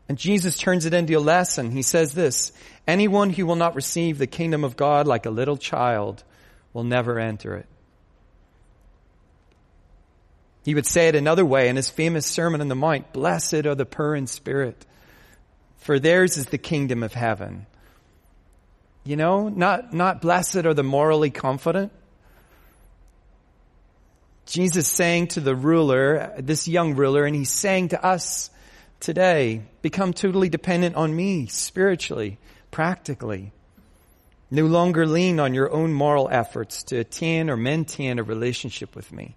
And 0.10 0.18
Jesus 0.18 0.58
turns 0.58 0.86
it 0.86 0.94
into 0.94 1.18
a 1.18 1.20
lesson. 1.20 1.72
He 1.72 1.82
says 1.82 2.14
this, 2.14 2.52
anyone 2.88 3.30
who 3.30 3.46
will 3.46 3.56
not 3.56 3.76
receive 3.76 4.18
the 4.18 4.28
kingdom 4.28 4.64
of 4.64 4.78
God 4.78 5.08
like 5.08 5.26
a 5.26 5.32
little 5.32 5.58
child 5.58 6.24
will 6.78 6.84
never 6.84 7.18
enter 7.18 7.56
it. 7.56 7.66
He 10.64 10.76
would 10.76 10.86
say 10.86 11.08
it 11.08 11.16
another 11.16 11.44
way 11.44 11.70
in 11.70 11.76
his 11.76 11.90
famous 11.90 12.28
Sermon 12.28 12.62
on 12.62 12.68
the 12.68 12.76
Mount, 12.76 13.12
blessed 13.14 13.66
are 13.66 13.74
the 13.74 13.84
poor 13.84 14.14
in 14.14 14.28
spirit, 14.28 14.86
for 15.78 15.98
theirs 15.98 16.38
is 16.38 16.46
the 16.46 16.60
kingdom 16.60 17.02
of 17.02 17.14
heaven. 17.14 17.66
You 19.06 19.16
know, 19.16 19.50
not, 19.50 19.92
not 19.92 20.22
blessed 20.22 20.68
are 20.68 20.76
the 20.76 20.84
morally 20.84 21.32
confident, 21.32 21.92
Jesus 24.46 24.88
saying 24.88 25.30
to 25.30 25.40
the 25.40 25.56
ruler, 25.56 26.36
this 26.38 26.68
young 26.68 26.94
ruler, 26.94 27.26
and 27.26 27.36
he's 27.36 27.50
saying 27.50 27.88
to 27.88 28.06
us 28.06 28.52
today, 29.00 29.64
become 29.82 30.14
totally 30.14 30.50
dependent 30.50 30.96
on 30.96 31.16
me 31.16 31.48
spiritually, 31.48 32.38
practically. 32.70 33.52
No 34.50 34.66
longer 34.66 35.06
lean 35.06 35.40
on 35.40 35.54
your 35.54 35.72
own 35.72 35.94
moral 35.94 36.30
efforts 36.32 36.84
to 36.84 36.98
attain 36.98 37.50
or 37.50 37.58
maintain 37.58 38.18
a 38.18 38.24
relationship 38.24 38.96
with 38.96 39.12
me. 39.12 39.36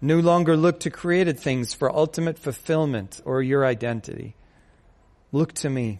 No 0.00 0.20
longer 0.20 0.56
look 0.56 0.80
to 0.80 0.90
created 0.90 1.38
things 1.38 1.74
for 1.74 1.94
ultimate 1.94 2.38
fulfillment 2.38 3.20
or 3.24 3.42
your 3.42 3.66
identity. 3.66 4.34
Look 5.32 5.52
to 5.54 5.70
me, 5.70 5.98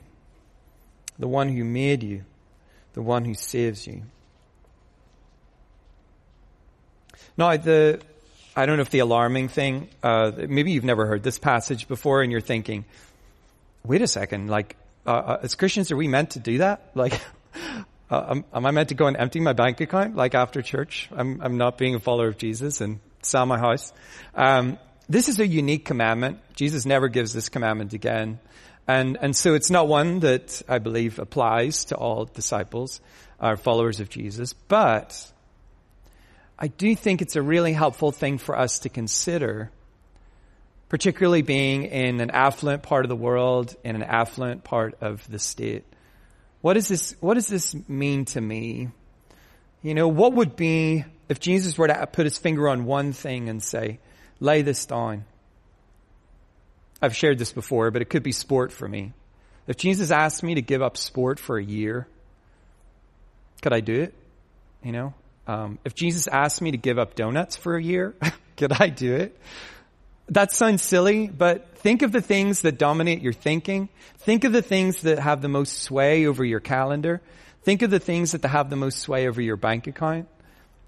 the 1.18 1.28
one 1.28 1.49
who 1.49 1.64
made 1.64 2.02
you, 2.02 2.25
the 2.94 3.02
one 3.02 3.25
who 3.25 3.35
saves 3.35 3.87
you. 3.87 4.02
Now, 7.37 7.56
the, 7.56 8.00
I 8.56 8.67
don't 8.67 8.76
know 8.76 8.82
if 8.82 8.91
the 8.91 9.00
alarming 9.00 9.49
thing, 9.49 9.88
uh, 10.02 10.32
maybe 10.49 10.73
you've 10.73 10.84
never 10.84 11.06
heard 11.06 11.23
this 11.23 11.38
passage 11.38 11.88
before 11.88 12.23
and 12.23 12.32
you're 12.32 12.41
thinking, 12.41 12.84
wait 13.84 14.02
a 14.02 14.06
second, 14.06 14.49
like, 14.49 14.76
uh, 15.06 15.10
uh 15.10 15.41
as 15.43 15.54
Christians, 15.54 15.91
are 15.91 15.97
we 15.97 16.08
meant 16.08 16.30
to 16.30 16.38
do 16.38 16.58
that? 16.58 16.91
Like, 16.95 17.21
uh, 18.10 18.41
am, 18.52 18.67
I 18.67 18.71
meant 18.71 18.91
to 18.91 18.95
go 18.95 19.06
and 19.06 19.17
empty 19.17 19.41
my 19.41 19.52
bank 19.52 19.80
account, 19.80 20.17
like 20.17 20.34
after 20.34 20.63
church? 20.63 21.08
I'm, 21.13 21.41
I'm 21.41 21.56
not 21.56 21.78
being 21.78 21.95
a 21.95 22.00
follower 22.00 22.28
of 22.28 22.39
Jesus 22.39 22.80
and 22.80 23.00
sell 23.23 23.47
my 23.47 23.58
house. 23.58 23.93
Um, 24.34 24.78
this 25.08 25.28
is 25.28 25.41
a 25.41 25.47
unique 25.47 25.84
commandment. 25.84 26.39
Jesus 26.54 26.86
never 26.86 27.08
gives 27.08 27.32
this 27.32 27.49
commandment 27.49 27.93
again. 27.93 28.39
And, 28.86 29.19
and 29.21 29.36
so 29.36 29.54
it's 29.54 29.71
not 29.71 29.89
one 29.89 30.21
that 30.21 30.63
I 30.69 30.78
believe 30.78 31.19
applies 31.19 31.86
to 31.86 31.97
all 31.97 32.25
disciples 32.25 33.00
or 33.41 33.56
followers 33.56 34.00
of 34.00 34.08
Jesus, 34.08 34.52
but 34.52 35.32
I 36.58 36.69
do 36.69 36.95
think 36.95 37.23
it's 37.23 37.36
a 37.36 37.43
really 37.43 37.73
helpful 37.73 38.13
thing 38.13 38.39
for 38.39 38.58
us 38.58 38.80
to 38.80 38.89
consider, 38.89 39.71
particularly 40.89 41.43
being 41.43 41.84
in 41.84 42.21
an 42.21 42.30
affluent 42.30 42.82
part 42.82 43.04
of 43.04 43.08
the 43.08 43.17
world, 43.17 43.75
in 43.82 43.97
an 43.97 44.02
affluent 44.02 44.65
part 44.65 44.97
of 45.00 45.28
the 45.30 45.39
state. 45.39 45.84
What 46.60 46.75
does 46.75 46.88
this, 46.88 47.14
what 47.20 47.34
does 47.34 47.49
this 47.49 47.75
mean 47.88 48.26
to 48.26 48.40
me? 48.40 48.90
You 49.82 49.94
know, 49.94 50.08
what 50.08 50.34
would 50.34 50.56
be 50.56 51.04
if 51.28 51.40
Jesus 51.40 51.78
were 51.78 51.88
to 51.88 52.06
put 52.06 52.26
his 52.26 52.36
finger 52.36 52.68
on 52.68 52.84
one 52.84 53.12
thing 53.12 53.49
and 53.49 53.62
say, 53.62 53.99
lay 54.40 54.62
this 54.62 54.84
down? 54.86 55.25
I've 57.00 57.16
shared 57.16 57.38
this 57.38 57.52
before, 57.52 57.90
but 57.90 58.02
it 58.02 58.10
could 58.10 58.23
be 58.23 58.32
sport 58.32 58.73
for 58.73 58.86
me. 58.86 59.12
If 59.66 59.76
Jesus 59.76 60.10
asked 60.10 60.42
me 60.42 60.56
to 60.56 60.62
give 60.62 60.82
up 60.82 60.96
sport 60.96 61.38
for 61.38 61.56
a 61.56 61.64
year, 61.64 62.06
could 63.62 63.73
I 63.73 63.80
do 63.80 63.94
it? 64.02 64.14
You 64.82 64.92
know, 64.92 65.14
um, 65.46 65.78
if 65.84 65.94
Jesus 65.94 66.26
asked 66.26 66.60
me 66.60 66.73
to 66.73 66.76
give 66.76 66.99
up 66.99 67.14
donuts 67.14 67.56
for 67.56 67.76
a 67.76 67.82
year, 67.82 68.14
could 68.56 68.73
I 68.73 68.88
do 68.88 69.14
it? 69.14 69.38
That 70.30 70.52
sounds 70.52 70.82
silly, 70.82 71.26
but 71.26 71.76
think 71.78 72.02
of 72.02 72.12
the 72.12 72.21
things 72.21 72.62
that 72.62 72.78
dominate 72.78 73.21
your 73.21 73.32
thinking. 73.32 73.88
Think 74.19 74.45
of 74.45 74.52
the 74.52 74.62
things 74.62 75.02
that 75.02 75.19
have 75.19 75.43
the 75.43 75.49
most 75.49 75.82
sway 75.82 76.26
over 76.26 76.45
your 76.45 76.60
calendar. 76.60 77.21
Think 77.62 77.82
of 77.82 77.90
the 77.90 77.99
things 77.99 78.32
that 78.32 78.45
have 78.45 78.71
the 78.71 78.76
most 78.76 79.00
sway 79.00 79.26
over 79.26 79.40
your 79.40 79.56
bank 79.56 79.88
account. 79.88 80.28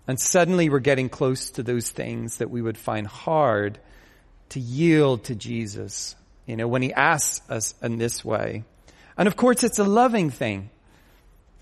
And 0.06 0.18
suddenly 0.18 0.70
we're 0.70 0.78
getting 0.78 1.08
close 1.08 1.50
to 1.52 1.64
those 1.64 1.90
things 1.90 2.38
that 2.38 2.50
we 2.50 2.62
would 2.62 2.78
find 2.78 3.06
hard 3.06 3.78
to 4.50 4.60
yield 4.60 5.24
to 5.24 5.34
Jesus. 5.34 6.14
You 6.46 6.56
know, 6.56 6.68
when 6.68 6.82
he 6.82 6.92
asks 6.92 7.48
us 7.50 7.74
in 7.82 7.98
this 7.98 8.24
way. 8.24 8.62
And 9.18 9.26
of 9.26 9.36
course 9.36 9.64
it's 9.64 9.80
a 9.80 9.84
loving 9.84 10.30
thing. 10.30 10.70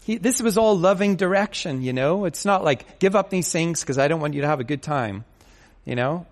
He, 0.04 0.18
this 0.18 0.42
was 0.42 0.58
all 0.58 0.78
loving 0.78 1.16
direction, 1.16 1.82
you 1.82 1.92
know? 1.92 2.24
It's 2.26 2.44
not 2.44 2.62
like, 2.64 2.98
give 2.98 3.16
up 3.16 3.30
these 3.30 3.50
things 3.50 3.80
because 3.80 3.98
I 3.98 4.08
don't 4.08 4.20
want 4.20 4.34
you 4.34 4.42
to 4.42 4.46
have 4.46 4.60
a 4.60 4.64
good 4.64 4.82
time, 4.82 5.24
you 5.84 5.94
know? 5.94 6.26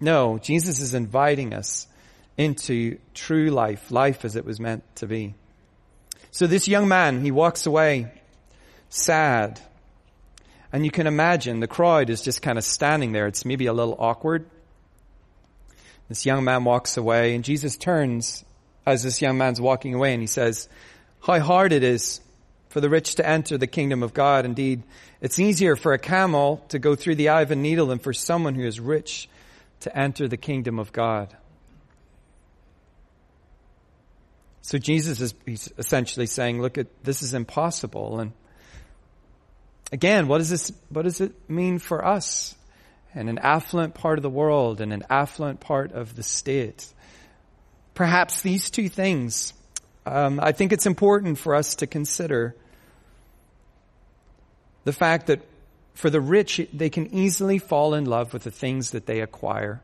No, 0.00 0.38
Jesus 0.38 0.80
is 0.80 0.94
inviting 0.94 1.54
us 1.54 1.86
into 2.36 2.98
true 3.14 3.50
life, 3.50 3.90
life 3.90 4.24
as 4.24 4.36
it 4.36 4.44
was 4.44 4.60
meant 4.60 4.84
to 4.96 5.06
be. 5.06 5.34
So 6.30 6.46
this 6.46 6.68
young 6.68 6.88
man, 6.88 7.22
he 7.22 7.30
walks 7.30 7.66
away 7.66 8.12
sad. 8.88 9.60
And 10.72 10.84
you 10.84 10.90
can 10.90 11.06
imagine 11.06 11.60
the 11.60 11.66
crowd 11.66 12.10
is 12.10 12.22
just 12.22 12.42
kind 12.42 12.58
of 12.58 12.64
standing 12.64 13.12
there. 13.12 13.26
It's 13.26 13.44
maybe 13.44 13.66
a 13.66 13.72
little 13.72 13.96
awkward. 13.98 14.48
This 16.08 16.26
young 16.26 16.44
man 16.44 16.64
walks 16.64 16.96
away 16.96 17.34
and 17.34 17.44
Jesus 17.44 17.76
turns 17.76 18.44
as 18.86 19.02
this 19.02 19.20
young 19.20 19.36
man's 19.36 19.60
walking 19.60 19.94
away 19.94 20.12
and 20.12 20.22
he 20.22 20.26
says, 20.26 20.68
how 21.20 21.40
hard 21.40 21.72
it 21.72 21.82
is 21.82 22.20
for 22.68 22.80
the 22.80 22.88
rich 22.88 23.16
to 23.16 23.28
enter 23.28 23.58
the 23.58 23.66
kingdom 23.66 24.02
of 24.02 24.14
God. 24.14 24.44
Indeed, 24.44 24.82
it's 25.20 25.38
easier 25.38 25.74
for 25.74 25.92
a 25.92 25.98
camel 25.98 26.64
to 26.68 26.78
go 26.78 26.94
through 26.94 27.16
the 27.16 27.30
eye 27.30 27.42
of 27.42 27.50
a 27.50 27.56
needle 27.56 27.86
than 27.86 27.98
for 27.98 28.12
someone 28.12 28.54
who 28.54 28.64
is 28.64 28.78
rich 28.78 29.28
to 29.80 29.96
enter 29.96 30.28
the 30.28 30.36
kingdom 30.36 30.78
of 30.78 30.92
God. 30.92 31.36
So 34.62 34.76
Jesus 34.76 35.20
is 35.20 35.72
essentially 35.78 36.26
saying, 36.26 36.60
look 36.60 36.76
at 36.76 36.86
this 37.02 37.22
is 37.22 37.32
impossible. 37.32 38.20
And 38.20 38.32
again, 39.92 40.28
what 40.28 40.38
does 40.38 40.50
this 40.50 40.72
what 40.90 41.02
does 41.02 41.20
it 41.20 41.48
mean 41.48 41.78
for 41.78 42.04
us 42.04 42.54
in 43.14 43.28
an 43.28 43.38
affluent 43.38 43.94
part 43.94 44.18
of 44.18 44.22
the 44.22 44.30
world 44.30 44.80
and 44.80 44.92
an 44.92 45.04
affluent 45.08 45.60
part 45.60 45.92
of 45.92 46.16
the 46.16 46.22
state? 46.22 46.86
Perhaps 47.94 48.42
these 48.42 48.70
two 48.70 48.88
things 48.88 49.54
um, 50.08 50.40
I 50.42 50.52
think 50.52 50.72
it's 50.72 50.86
important 50.86 51.38
for 51.38 51.54
us 51.54 51.76
to 51.76 51.86
consider 51.86 52.56
the 54.84 54.92
fact 54.92 55.26
that 55.26 55.42
for 55.98 56.10
the 56.10 56.20
rich, 56.20 56.60
they 56.72 56.90
can 56.90 57.12
easily 57.12 57.58
fall 57.58 57.94
in 57.94 58.04
love 58.04 58.32
with 58.32 58.44
the 58.44 58.52
things 58.52 58.92
that 58.92 59.06
they 59.06 59.20
acquire. 59.20 59.80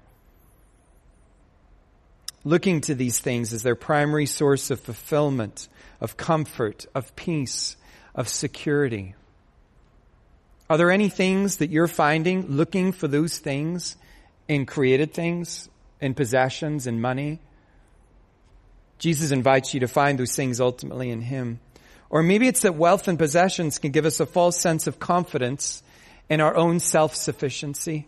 Looking 2.44 2.82
to 2.82 2.94
these 2.94 3.18
things 3.18 3.52
as 3.52 3.64
their 3.64 3.74
primary 3.74 4.26
source 4.26 4.70
of 4.70 4.78
fulfillment, 4.78 5.66
of 6.00 6.16
comfort, 6.16 6.86
of 6.94 7.16
peace, 7.16 7.76
of 8.14 8.28
security. 8.28 9.16
Are 10.70 10.78
there 10.78 10.92
any 10.92 11.08
things 11.08 11.56
that 11.56 11.70
you're 11.70 11.88
finding 11.88 12.46
looking 12.46 12.92
for 12.92 13.08
those 13.08 13.38
things 13.38 13.96
in 14.46 14.66
created 14.66 15.12
things 15.12 15.68
in 16.00 16.14
possessions 16.14 16.86
and 16.86 17.02
money. 17.02 17.40
Jesus 18.98 19.32
invites 19.32 19.74
you 19.74 19.80
to 19.80 19.88
find 19.88 20.18
those 20.18 20.36
things 20.36 20.60
ultimately 20.60 21.10
in 21.10 21.22
Him. 21.22 21.58
Or 22.10 22.22
maybe 22.22 22.46
it's 22.46 22.62
that 22.62 22.76
wealth 22.76 23.08
and 23.08 23.18
possessions 23.18 23.78
can 23.78 23.90
give 23.90 24.06
us 24.06 24.20
a 24.20 24.26
false 24.26 24.60
sense 24.60 24.86
of 24.86 25.00
confidence 25.00 25.82
in 26.28 26.40
our 26.40 26.56
own 26.56 26.80
self-sufficiency. 26.80 28.06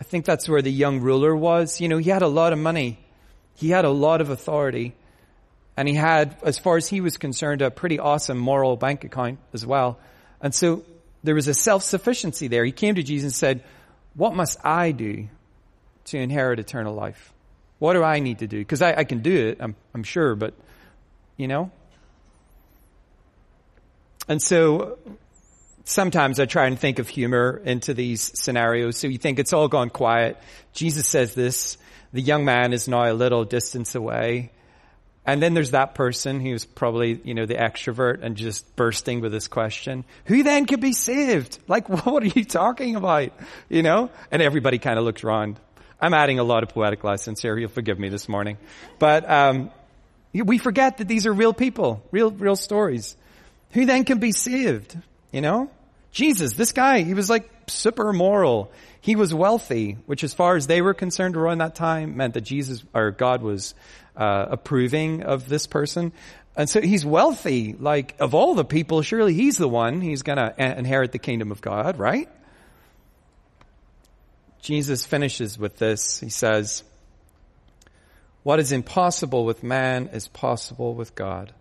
I 0.00 0.04
think 0.04 0.24
that's 0.24 0.48
where 0.48 0.62
the 0.62 0.72
young 0.72 1.00
ruler 1.00 1.34
was. 1.34 1.80
You 1.80 1.88
know, 1.88 1.98
he 1.98 2.10
had 2.10 2.22
a 2.22 2.28
lot 2.28 2.52
of 2.52 2.58
money. 2.58 2.98
He 3.54 3.70
had 3.70 3.84
a 3.84 3.90
lot 3.90 4.20
of 4.20 4.30
authority. 4.30 4.94
And 5.76 5.88
he 5.88 5.94
had, 5.94 6.36
as 6.42 6.58
far 6.58 6.76
as 6.76 6.88
he 6.88 7.00
was 7.00 7.16
concerned, 7.16 7.62
a 7.62 7.70
pretty 7.70 7.98
awesome 7.98 8.38
moral 8.38 8.76
bank 8.76 9.04
account 9.04 9.38
as 9.52 9.64
well. 9.64 9.98
And 10.40 10.54
so 10.54 10.84
there 11.22 11.34
was 11.34 11.48
a 11.48 11.54
self-sufficiency 11.54 12.48
there. 12.48 12.64
He 12.64 12.72
came 12.72 12.96
to 12.96 13.02
Jesus 13.02 13.24
and 13.24 13.34
said, 13.34 13.64
what 14.14 14.34
must 14.34 14.58
I 14.64 14.92
do 14.92 15.28
to 16.06 16.18
inherit 16.18 16.58
eternal 16.58 16.94
life? 16.94 17.32
What 17.78 17.94
do 17.94 18.02
I 18.02 18.18
need 18.20 18.40
to 18.40 18.46
do? 18.46 18.58
Because 18.58 18.82
I, 18.82 18.94
I, 18.94 19.04
can 19.04 19.20
do 19.22 19.48
it, 19.48 19.58
I'm, 19.60 19.74
I'm 19.94 20.02
sure, 20.02 20.34
but, 20.34 20.54
you 21.36 21.48
know? 21.48 21.70
And 24.28 24.40
so 24.42 24.98
sometimes 25.84 26.40
I 26.40 26.46
try 26.46 26.66
and 26.66 26.78
think 26.78 26.98
of 26.98 27.08
humor 27.08 27.60
into 27.64 27.94
these 27.94 28.38
scenarios. 28.38 28.96
So 28.96 29.06
you 29.08 29.18
think 29.18 29.38
it's 29.38 29.52
all 29.52 29.68
gone 29.68 29.90
quiet. 29.90 30.38
Jesus 30.72 31.06
says 31.06 31.34
this. 31.34 31.78
The 32.12 32.20
young 32.20 32.44
man 32.44 32.72
is 32.72 32.88
now 32.88 33.10
a 33.10 33.14
little 33.14 33.44
distance 33.44 33.94
away. 33.94 34.52
And 35.24 35.40
then 35.40 35.54
there's 35.54 35.70
that 35.70 35.94
person 35.94 36.40
who's 36.40 36.64
probably, 36.64 37.20
you 37.24 37.34
know, 37.34 37.46
the 37.46 37.54
extrovert 37.54 38.22
and 38.22 38.36
just 38.36 38.74
bursting 38.74 39.20
with 39.20 39.30
this 39.30 39.46
question. 39.46 40.04
Who 40.26 40.42
then 40.42 40.66
could 40.66 40.80
be 40.80 40.92
saved? 40.92 41.58
Like, 41.68 41.88
what 42.06 42.22
are 42.22 42.26
you 42.26 42.44
talking 42.44 42.96
about? 42.96 43.32
You 43.68 43.82
know? 43.82 44.10
And 44.30 44.42
everybody 44.42 44.78
kind 44.78 44.98
of 44.98 45.04
looks 45.04 45.22
around. 45.22 45.60
I'm 46.00 46.14
adding 46.14 46.40
a 46.40 46.44
lot 46.44 46.64
of 46.64 46.70
poetic 46.70 47.04
license 47.04 47.40
here. 47.40 47.56
You'll 47.56 47.70
forgive 47.70 47.98
me 47.98 48.08
this 48.08 48.28
morning. 48.28 48.58
But, 48.98 49.28
um, 49.30 49.70
we 50.34 50.58
forget 50.58 50.98
that 50.98 51.08
these 51.08 51.26
are 51.26 51.32
real 51.32 51.52
people, 51.52 52.02
real, 52.10 52.30
real 52.30 52.56
stories. 52.56 53.16
Who 53.72 53.86
then 53.86 54.04
can 54.04 54.18
be 54.18 54.32
saved? 54.32 54.96
You 55.32 55.40
know? 55.40 55.70
Jesus, 56.12 56.54
this 56.54 56.72
guy, 56.72 57.02
he 57.02 57.14
was 57.14 57.30
like 57.30 57.48
super 57.66 58.12
moral. 58.12 58.70
He 59.00 59.16
was 59.16 59.34
wealthy, 59.34 59.96
which 60.06 60.22
as 60.22 60.34
far 60.34 60.56
as 60.56 60.66
they 60.66 60.82
were 60.82 60.94
concerned 60.94 61.36
around 61.36 61.58
that 61.58 61.74
time 61.74 62.16
meant 62.16 62.34
that 62.34 62.42
Jesus 62.42 62.84
or 62.94 63.10
God 63.10 63.42
was 63.42 63.74
uh, 64.16 64.46
approving 64.50 65.22
of 65.22 65.48
this 65.48 65.66
person. 65.66 66.12
And 66.54 66.68
so 66.68 66.82
he's 66.82 67.04
wealthy. 67.04 67.72
Like 67.72 68.14
of 68.20 68.34
all 68.34 68.54
the 68.54 68.64
people, 68.64 69.00
surely 69.02 69.32
he's 69.32 69.56
the 69.56 69.68
one 69.68 70.02
he's 70.02 70.22
going 70.22 70.36
to 70.36 70.54
inherit 70.78 71.12
the 71.12 71.18
kingdom 71.18 71.50
of 71.50 71.62
God, 71.62 71.98
right? 71.98 72.28
Jesus 74.60 75.04
finishes 75.06 75.58
with 75.58 75.78
this. 75.78 76.20
He 76.20 76.28
says, 76.28 76.84
what 78.42 78.60
is 78.60 78.72
impossible 78.72 79.44
with 79.44 79.62
man 79.62 80.10
is 80.12 80.28
possible 80.28 80.94
with 80.94 81.14
God. 81.14 81.52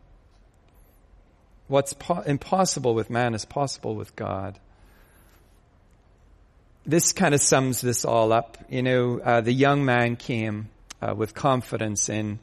What's 1.71 1.93
po- 1.93 2.19
impossible 2.19 2.93
with 2.93 3.09
man 3.09 3.33
is 3.33 3.45
possible 3.45 3.95
with 3.95 4.13
God. 4.17 4.59
This 6.85 7.13
kind 7.13 7.33
of 7.33 7.39
sums 7.39 7.79
this 7.79 8.03
all 8.03 8.33
up. 8.33 8.57
You 8.69 8.83
know, 8.83 9.19
uh, 9.19 9.39
the 9.39 9.53
young 9.53 9.85
man 9.85 10.17
came 10.17 10.67
uh, 11.01 11.15
with 11.15 11.33
confidence 11.33 12.09
in 12.09 12.39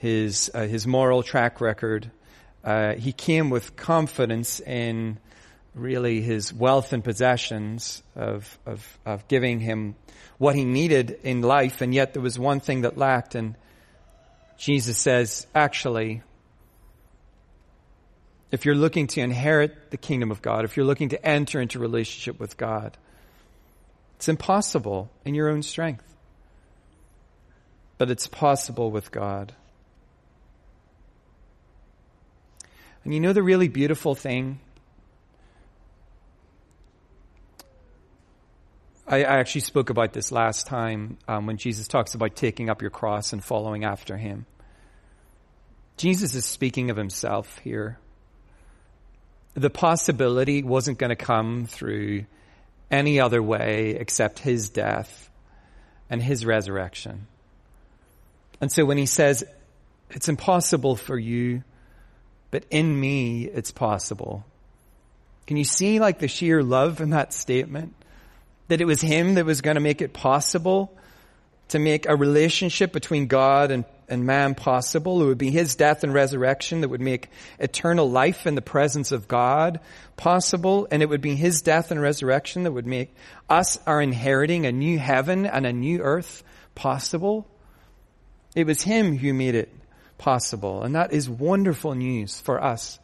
his 0.00 0.50
uh, 0.52 0.66
his 0.66 0.86
moral 0.86 1.22
track 1.22 1.62
record. 1.62 2.10
Uh, 2.62 2.92
he 2.92 3.12
came 3.12 3.48
with 3.48 3.74
confidence 3.74 4.60
in 4.60 5.16
really 5.74 6.20
his 6.20 6.52
wealth 6.52 6.92
and 6.92 7.02
possessions 7.02 8.02
of, 8.14 8.58
of 8.66 8.98
of 9.06 9.26
giving 9.28 9.60
him 9.60 9.94
what 10.36 10.54
he 10.54 10.66
needed 10.66 11.18
in 11.22 11.40
life, 11.40 11.80
and 11.80 11.94
yet 11.94 12.12
there 12.12 12.22
was 12.22 12.38
one 12.38 12.60
thing 12.60 12.82
that 12.82 12.98
lacked, 12.98 13.34
and 13.34 13.54
Jesus 14.58 14.98
says, 14.98 15.46
actually, 15.54 16.20
if 18.52 18.66
you're 18.66 18.74
looking 18.74 19.06
to 19.08 19.20
inherit 19.22 19.90
the 19.90 19.96
kingdom 19.96 20.30
of 20.30 20.42
God, 20.42 20.66
if 20.66 20.76
you're 20.76 20.86
looking 20.86 21.08
to 21.08 21.26
enter 21.26 21.60
into 21.60 21.78
relationship 21.78 22.38
with 22.38 22.58
God, 22.58 22.96
it's 24.16 24.28
impossible 24.28 25.10
in 25.24 25.34
your 25.34 25.48
own 25.48 25.62
strength. 25.62 26.04
But 27.96 28.10
it's 28.10 28.26
possible 28.26 28.90
with 28.90 29.10
God. 29.10 29.54
And 33.04 33.14
you 33.14 33.20
know 33.20 33.32
the 33.32 33.42
really 33.42 33.68
beautiful 33.68 34.14
thing? 34.14 34.60
I, 39.08 39.24
I 39.24 39.38
actually 39.38 39.62
spoke 39.62 39.88
about 39.88 40.12
this 40.12 40.30
last 40.30 40.66
time 40.66 41.16
um, 41.26 41.46
when 41.46 41.56
Jesus 41.56 41.88
talks 41.88 42.14
about 42.14 42.36
taking 42.36 42.68
up 42.68 42.82
your 42.82 42.90
cross 42.90 43.32
and 43.32 43.42
following 43.42 43.84
after 43.84 44.18
him. 44.18 44.44
Jesus 45.96 46.34
is 46.34 46.44
speaking 46.44 46.90
of 46.90 46.96
himself 46.96 47.58
here 47.58 47.98
the 49.54 49.70
possibility 49.70 50.62
wasn't 50.62 50.98
going 50.98 51.10
to 51.10 51.16
come 51.16 51.66
through 51.66 52.24
any 52.90 53.20
other 53.20 53.42
way 53.42 53.96
except 53.98 54.38
his 54.38 54.68
death 54.68 55.30
and 56.08 56.22
his 56.22 56.44
resurrection. 56.44 57.26
And 58.60 58.70
so 58.70 58.84
when 58.84 58.98
he 58.98 59.06
says, 59.06 59.44
it's 60.10 60.28
impossible 60.28 60.96
for 60.96 61.18
you, 61.18 61.64
but 62.50 62.64
in 62.70 62.98
me 62.98 63.44
it's 63.44 63.70
possible. 63.70 64.44
Can 65.46 65.56
you 65.56 65.64
see 65.64 66.00
like 66.00 66.18
the 66.18 66.28
sheer 66.28 66.62
love 66.62 67.00
in 67.00 67.10
that 67.10 67.32
statement? 67.32 67.94
That 68.68 68.80
it 68.80 68.84
was 68.84 69.00
him 69.00 69.34
that 69.34 69.44
was 69.44 69.60
going 69.60 69.74
to 69.74 69.80
make 69.80 70.00
it 70.00 70.12
possible 70.12 70.96
to 71.68 71.78
make 71.78 72.06
a 72.06 72.14
relationship 72.14 72.92
between 72.92 73.26
God 73.26 73.70
and 73.70 73.84
and 74.12 74.26
man 74.26 74.54
possible. 74.54 75.22
It 75.22 75.26
would 75.26 75.38
be 75.38 75.50
his 75.50 75.74
death 75.74 76.04
and 76.04 76.12
resurrection 76.12 76.82
that 76.82 76.90
would 76.90 77.00
make 77.00 77.30
eternal 77.58 78.08
life 78.08 78.46
in 78.46 78.54
the 78.54 78.62
presence 78.62 79.10
of 79.10 79.26
God 79.26 79.80
possible. 80.16 80.86
And 80.90 81.02
it 81.02 81.08
would 81.08 81.22
be 81.22 81.34
his 81.34 81.62
death 81.62 81.90
and 81.90 82.00
resurrection 82.00 82.64
that 82.64 82.72
would 82.72 82.86
make 82.86 83.14
us 83.48 83.78
our 83.86 84.00
inheriting 84.02 84.66
a 84.66 84.72
new 84.72 84.98
heaven 84.98 85.46
and 85.46 85.66
a 85.66 85.72
new 85.72 86.00
earth 86.02 86.44
possible. 86.74 87.48
It 88.54 88.66
was 88.66 88.82
him 88.82 89.16
who 89.16 89.32
made 89.32 89.54
it 89.54 89.74
possible. 90.18 90.82
And 90.82 90.94
that 90.94 91.12
is 91.12 91.28
wonderful 91.28 91.94
news 91.94 92.38
for 92.40 92.62
us. 92.62 92.98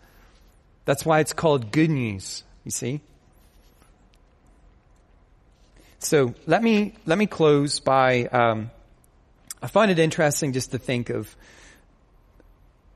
That's 0.85 1.05
why 1.05 1.21
it's 1.21 1.33
called 1.33 1.73
good 1.73 1.91
news, 1.91 2.45
you 2.65 2.71
see. 2.71 3.01
So 6.01 6.35
let 6.47 6.63
me, 6.63 6.95
let 7.07 7.19
me 7.19 7.27
close 7.27 7.81
by, 7.81 8.27
um, 8.27 8.71
I 9.63 9.67
find 9.67 9.91
it 9.91 9.99
interesting 9.99 10.53
just 10.53 10.71
to 10.73 10.79
think 10.79 11.11
of 11.11 11.35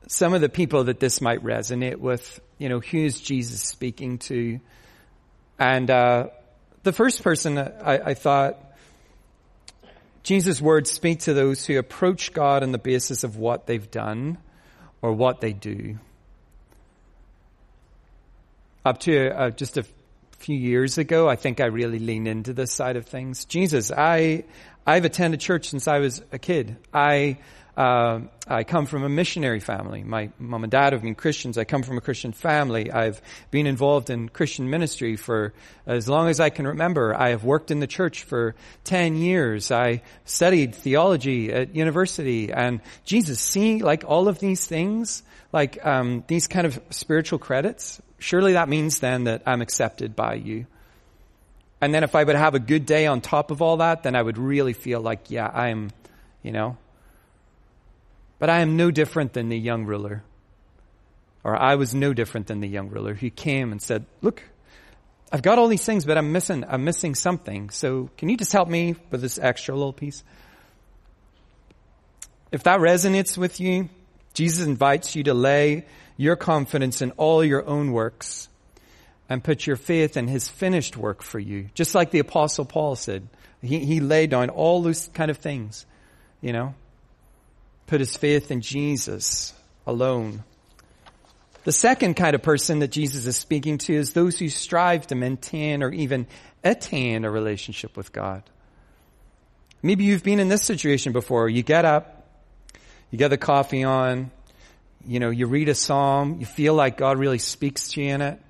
some 0.07 0.33
of 0.33 0.41
the 0.41 0.49
people 0.49 0.85
that 0.85 0.99
this 0.99 1.21
might 1.21 1.43
resonate 1.43 1.97
with. 1.97 2.39
You 2.57 2.69
know, 2.69 2.79
who's 2.79 3.19
Jesus 3.19 3.61
speaking 3.61 4.17
to? 4.19 4.59
And 5.59 5.89
uh, 5.89 6.27
the 6.83 6.93
first 6.93 7.23
person 7.23 7.57
I, 7.57 7.99
I 7.99 8.13
thought 8.13 8.57
Jesus' 10.23 10.61
words 10.61 10.89
speak 10.89 11.19
to 11.21 11.33
those 11.33 11.65
who 11.65 11.77
approach 11.77 12.31
God 12.31 12.63
on 12.63 12.71
the 12.71 12.77
basis 12.77 13.23
of 13.23 13.35
what 13.37 13.67
they've 13.67 13.91
done 13.91 14.37
or 15.01 15.11
what 15.11 15.41
they 15.41 15.51
do. 15.51 15.99
Up 18.85 18.99
to 19.01 19.29
uh, 19.29 19.49
just 19.49 19.77
a 19.77 19.85
few 20.39 20.57
years 20.57 20.97
ago, 20.97 21.27
I 21.27 21.35
think 21.35 21.59
I 21.59 21.65
really 21.65 21.99
leaned 21.99 22.27
into 22.27 22.53
this 22.53 22.71
side 22.71 22.95
of 22.95 23.05
things. 23.05 23.45
Jesus, 23.45 23.91
I, 23.91 24.43
I've 24.85 25.05
attended 25.05 25.39
church 25.39 25.69
since 25.69 25.87
I 25.87 25.99
was 25.99 26.21
a 26.31 26.39
kid. 26.39 26.75
I, 26.93 27.37
uh, 27.77 28.19
I 28.47 28.65
come 28.65 28.85
from 28.85 29.03
a 29.03 29.09
missionary 29.09 29.61
family. 29.61 30.03
My 30.03 30.29
mom 30.37 30.63
and 30.63 30.71
dad 30.71 30.91
have 30.91 31.03
been 31.03 31.15
Christians. 31.15 31.57
I 31.57 31.63
come 31.63 31.83
from 31.83 31.97
a 31.97 32.01
Christian 32.01 32.33
family. 32.33 32.91
I've 32.91 33.21
been 33.49 33.65
involved 33.65 34.09
in 34.09 34.27
Christian 34.27 34.69
ministry 34.69 35.15
for 35.15 35.53
as 35.87 36.09
long 36.09 36.27
as 36.27 36.41
I 36.41 36.49
can 36.49 36.67
remember. 36.67 37.15
I 37.15 37.29
have 37.29 37.45
worked 37.45 37.71
in 37.71 37.79
the 37.79 37.87
church 37.87 38.23
for 38.23 38.55
10 38.83 39.15
years. 39.15 39.71
I 39.71 40.01
studied 40.25 40.75
theology 40.75 41.53
at 41.53 41.73
university 41.73 42.51
and 42.51 42.81
Jesus, 43.05 43.39
see 43.39 43.79
like 43.79 44.03
all 44.05 44.27
of 44.27 44.39
these 44.39 44.65
things, 44.65 45.23
like, 45.53 45.83
um, 45.85 46.25
these 46.27 46.47
kind 46.47 46.67
of 46.67 46.77
spiritual 46.89 47.39
credits, 47.39 48.01
surely 48.19 48.53
that 48.53 48.67
means 48.67 48.99
then 48.99 49.23
that 49.23 49.43
I'm 49.45 49.61
accepted 49.61 50.13
by 50.13 50.35
you. 50.35 50.65
And 51.83 51.93
then 51.93 52.03
if 52.03 52.15
I 52.15 52.23
would 52.23 52.37
have 52.37 52.55
a 52.55 52.59
good 52.59 52.85
day 52.85 53.07
on 53.07 53.19
top 53.19 53.51
of 53.51 53.61
all 53.61 53.77
that, 53.77 54.03
then 54.03 54.15
I 54.15 54.21
would 54.21 54.37
really 54.37 54.71
feel 54.71 55.01
like, 55.01 55.29
yeah, 55.29 55.47
I 55.47 55.67
am, 55.67 55.91
you 56.41 56.51
know. 56.53 56.77
But 58.39 58.49
I 58.49 58.59
am 58.59 58.77
no 58.77 58.89
different 58.89 59.33
than 59.33 59.49
the 59.49 59.57
young 59.57 59.83
ruler. 59.85 60.23
Or 61.43 61.61
I 61.61 61.75
was 61.75 61.93
no 61.93 62.13
different 62.13 62.47
than 62.47 62.61
the 62.61 62.69
young 62.69 62.89
ruler 62.89 63.13
who 63.13 63.29
came 63.29 63.73
and 63.73 63.81
said, 63.81 64.05
look, 64.21 64.41
I've 65.29 65.41
got 65.41 65.57
all 65.57 65.67
these 65.67 65.83
things, 65.83 66.05
but 66.05 66.17
I'm 66.17 66.31
missing, 66.31 66.63
I'm 66.65 66.85
missing 66.85 67.15
something. 67.15 67.69
So 67.69 68.09
can 68.17 68.29
you 68.29 68.37
just 68.37 68.53
help 68.53 68.69
me 68.69 68.95
with 69.11 69.21
this 69.21 69.37
extra 69.37 69.75
little 69.75 69.91
piece? 69.91 70.23
If 72.53 72.63
that 72.63 72.79
resonates 72.79 73.37
with 73.37 73.59
you, 73.59 73.89
Jesus 74.33 74.65
invites 74.65 75.17
you 75.17 75.23
to 75.23 75.33
lay 75.33 75.85
your 76.15 76.37
confidence 76.37 77.01
in 77.01 77.11
all 77.11 77.43
your 77.43 77.65
own 77.65 77.91
works 77.91 78.47
and 79.29 79.43
put 79.43 79.65
your 79.65 79.75
faith 79.75 80.17
in 80.17 80.27
his 80.27 80.49
finished 80.49 80.97
work 80.97 81.23
for 81.23 81.39
you. 81.39 81.69
Just 81.73 81.95
like 81.95 82.11
the 82.11 82.19
apostle 82.19 82.65
Paul 82.65 82.95
said. 82.95 83.27
He, 83.61 83.79
he 83.79 83.99
laid 83.99 84.31
down 84.31 84.49
all 84.49 84.81
those 84.81 85.09
kind 85.13 85.31
of 85.31 85.37
things 85.37 85.85
You 86.43 86.51
know? 86.51 86.75
Put 87.87 88.01
his 88.01 88.15
faith 88.15 88.51
in 88.51 88.61
Jesus 88.61 89.53
alone. 89.87 90.43
The 91.63 91.71
second 91.71 92.15
kind 92.15 92.35
of 92.35 92.43
person 92.43 92.79
that 92.79 92.89
Jesus 92.89 93.25
is 93.25 93.37
speaking 93.37 93.77
to 93.79 93.93
is 93.93 94.11
those 94.11 94.37
who 94.37 94.49
strive 94.49 95.07
to 95.07 95.15
maintain 95.15 95.81
or 95.81 95.91
even 95.91 96.27
attain 96.63 97.23
a 97.23 97.31
relationship 97.31 97.95
with 97.95 98.11
God. 98.11 98.43
Maybe 99.81 100.03
you've 100.03 100.23
been 100.23 100.39
in 100.39 100.49
this 100.49 100.63
situation 100.63 101.13
before. 101.13 101.47
You 101.47 101.63
get 101.63 101.85
up, 101.85 102.27
you 103.09 103.17
get 103.17 103.29
the 103.29 103.37
coffee 103.37 103.85
on, 103.85 104.31
you 105.05 105.19
know, 105.19 105.29
you 105.29 105.47
read 105.47 105.69
a 105.69 105.75
psalm, 105.75 106.39
you 106.41 106.45
feel 106.45 106.73
like 106.73 106.97
God 106.97 107.17
really 107.17 107.37
speaks 107.37 107.89
to 107.89 108.01
you 108.01 108.13
in 108.13 108.21
it. 108.21 108.41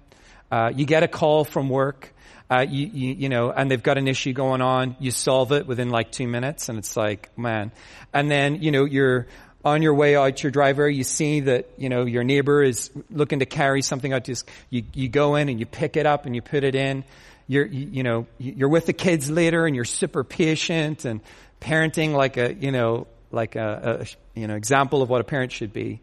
Uh, 0.54 0.70
you 0.70 0.86
get 0.86 1.02
a 1.02 1.08
call 1.08 1.44
from 1.44 1.68
work, 1.68 2.14
uh, 2.48 2.64
you, 2.70 2.86
you, 2.86 3.16
you 3.16 3.30
know, 3.30 3.50
and 3.50 3.72
they've 3.72 3.82
got 3.82 3.98
an 3.98 4.08
issue 4.08 4.34
going 4.34 4.62
on. 4.62 4.96
You 5.00 5.10
solve 5.10 5.52
it 5.52 5.66
within 5.66 5.90
like 5.90 6.12
two 6.12 6.28
minutes, 6.28 6.70
and 6.70 6.78
it's 6.78 6.96
like, 6.96 7.36
man. 7.36 7.72
And 8.14 8.30
then, 8.30 8.62
you 8.62 8.70
know, 8.70 8.86
you're 8.86 9.26
on 9.66 9.82
your 9.82 9.96
way 9.96 10.16
out 10.16 10.44
your 10.44 10.52
driveway, 10.52 10.94
you 10.94 11.04
see 11.04 11.40
that, 11.40 11.72
you 11.80 11.90
know, 11.90 12.06
your 12.06 12.24
neighbor 12.24 12.62
is 12.62 12.92
looking 13.10 13.40
to 13.40 13.48
carry 13.48 13.82
something 13.82 14.14
out. 14.14 14.26
Just, 14.26 14.48
you, 14.70 14.84
you 14.94 15.10
go 15.10 15.34
in 15.38 15.50
and 15.50 15.60
you 15.60 15.66
pick 15.66 15.98
it 15.98 16.06
up 16.06 16.28
and 16.28 16.36
you 16.36 16.44
put 16.44 16.64
it 16.64 16.76
in. 16.76 17.04
You're, 17.48 17.66
you, 17.66 17.90
you 17.92 18.04
know, 18.04 18.28
you're 18.38 18.70
with 18.70 18.86
the 18.86 18.94
kids 18.94 19.32
later 19.32 19.66
and 19.66 19.76
you're 19.76 19.86
super 19.86 20.24
patient 20.24 21.04
and 21.04 21.22
parenting 21.62 22.14
like 22.14 22.38
a, 22.38 22.54
you 22.54 22.72
know, 22.72 23.08
like 23.32 23.56
a, 23.56 24.04
a 24.04 24.40
you 24.40 24.46
know, 24.46 24.54
example 24.54 25.02
of 25.02 25.10
what 25.10 25.20
a 25.20 25.24
parent 25.24 25.52
should 25.52 25.74
be. 25.74 26.00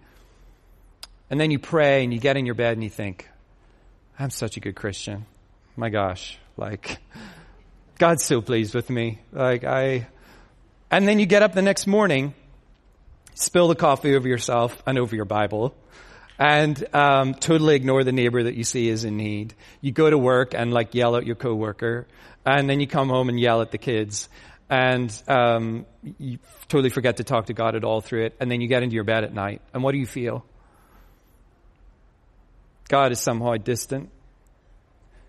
And 1.31 1.41
then 1.41 1.53
you 1.53 1.61
pray 1.61 2.03
and 2.03 2.13
you 2.13 2.19
get 2.19 2.37
in 2.37 2.47
your 2.47 2.57
bed 2.57 2.73
and 2.73 2.83
you 2.83 2.91
think, 2.91 3.29
I'm 4.21 4.31
such 4.31 4.57
a 4.59 4.61
good 4.61 4.77
Christian. 4.77 5.25
My 5.77 5.89
gosh, 5.89 6.39
like, 6.59 6.99
God's 7.99 8.23
so 8.23 8.43
pleased 8.43 8.75
with 8.75 8.91
me. 8.91 9.19
Like, 9.33 9.65
I, 9.65 10.07
and 10.91 11.09
then 11.09 11.19
you 11.19 11.25
get 11.25 11.43
up 11.43 11.55
the 11.55 11.63
next 11.63 11.87
morning 11.87 12.35
spill 13.35 13.69
the 13.69 13.75
coffee 13.75 14.15
over 14.15 14.29
yourself 14.29 14.83
and 14.87 14.99
over 14.99 15.17
your 15.17 15.25
Bible, 15.25 15.75
and 16.39 16.95
um, 16.95 17.33
totally 17.35 17.75
ignore 17.75 18.05
the 18.05 18.13
neighbor 18.13 18.43
that 18.43 18.55
you 18.55 18.65
see 18.65 18.89
is 18.89 19.05
in 19.05 19.17
need. 19.17 19.55
You 19.81 19.93
go 19.93 20.11
to 20.11 20.19
work 20.19 20.53
and 20.55 20.71
like 20.71 20.95
yell 20.95 21.17
at 21.17 21.27
your 21.27 21.37
coworker, 21.37 22.07
and 22.45 22.69
then 22.69 22.81
you 22.81 22.87
come 22.87 23.09
home 23.09 23.31
and 23.31 23.41
yell 23.41 23.63
at 23.63 23.71
the 23.71 23.79
kids, 23.79 24.29
and 24.69 25.11
um, 25.29 25.87
you 26.19 26.39
totally 26.69 26.91
forget 26.91 27.17
to 27.17 27.25
talk 27.25 27.47
to 27.47 27.55
God 27.55 27.75
at 27.75 27.85
all 27.85 28.03
through 28.03 28.27
it, 28.27 28.37
and 28.39 28.51
then 28.51 28.61
you 28.61 28.69
get 28.69 28.83
into 28.83 28.95
your 28.95 29.05
bed 29.05 29.25
at 29.25 29.33
night, 29.33 29.63
and 29.73 29.83
what 29.83 29.93
do 29.93 29.99
you 29.99 30.07
feel? 30.07 30.45
God 32.91 33.13
is 33.13 33.21
somehow 33.21 33.55
distant. 33.55 34.11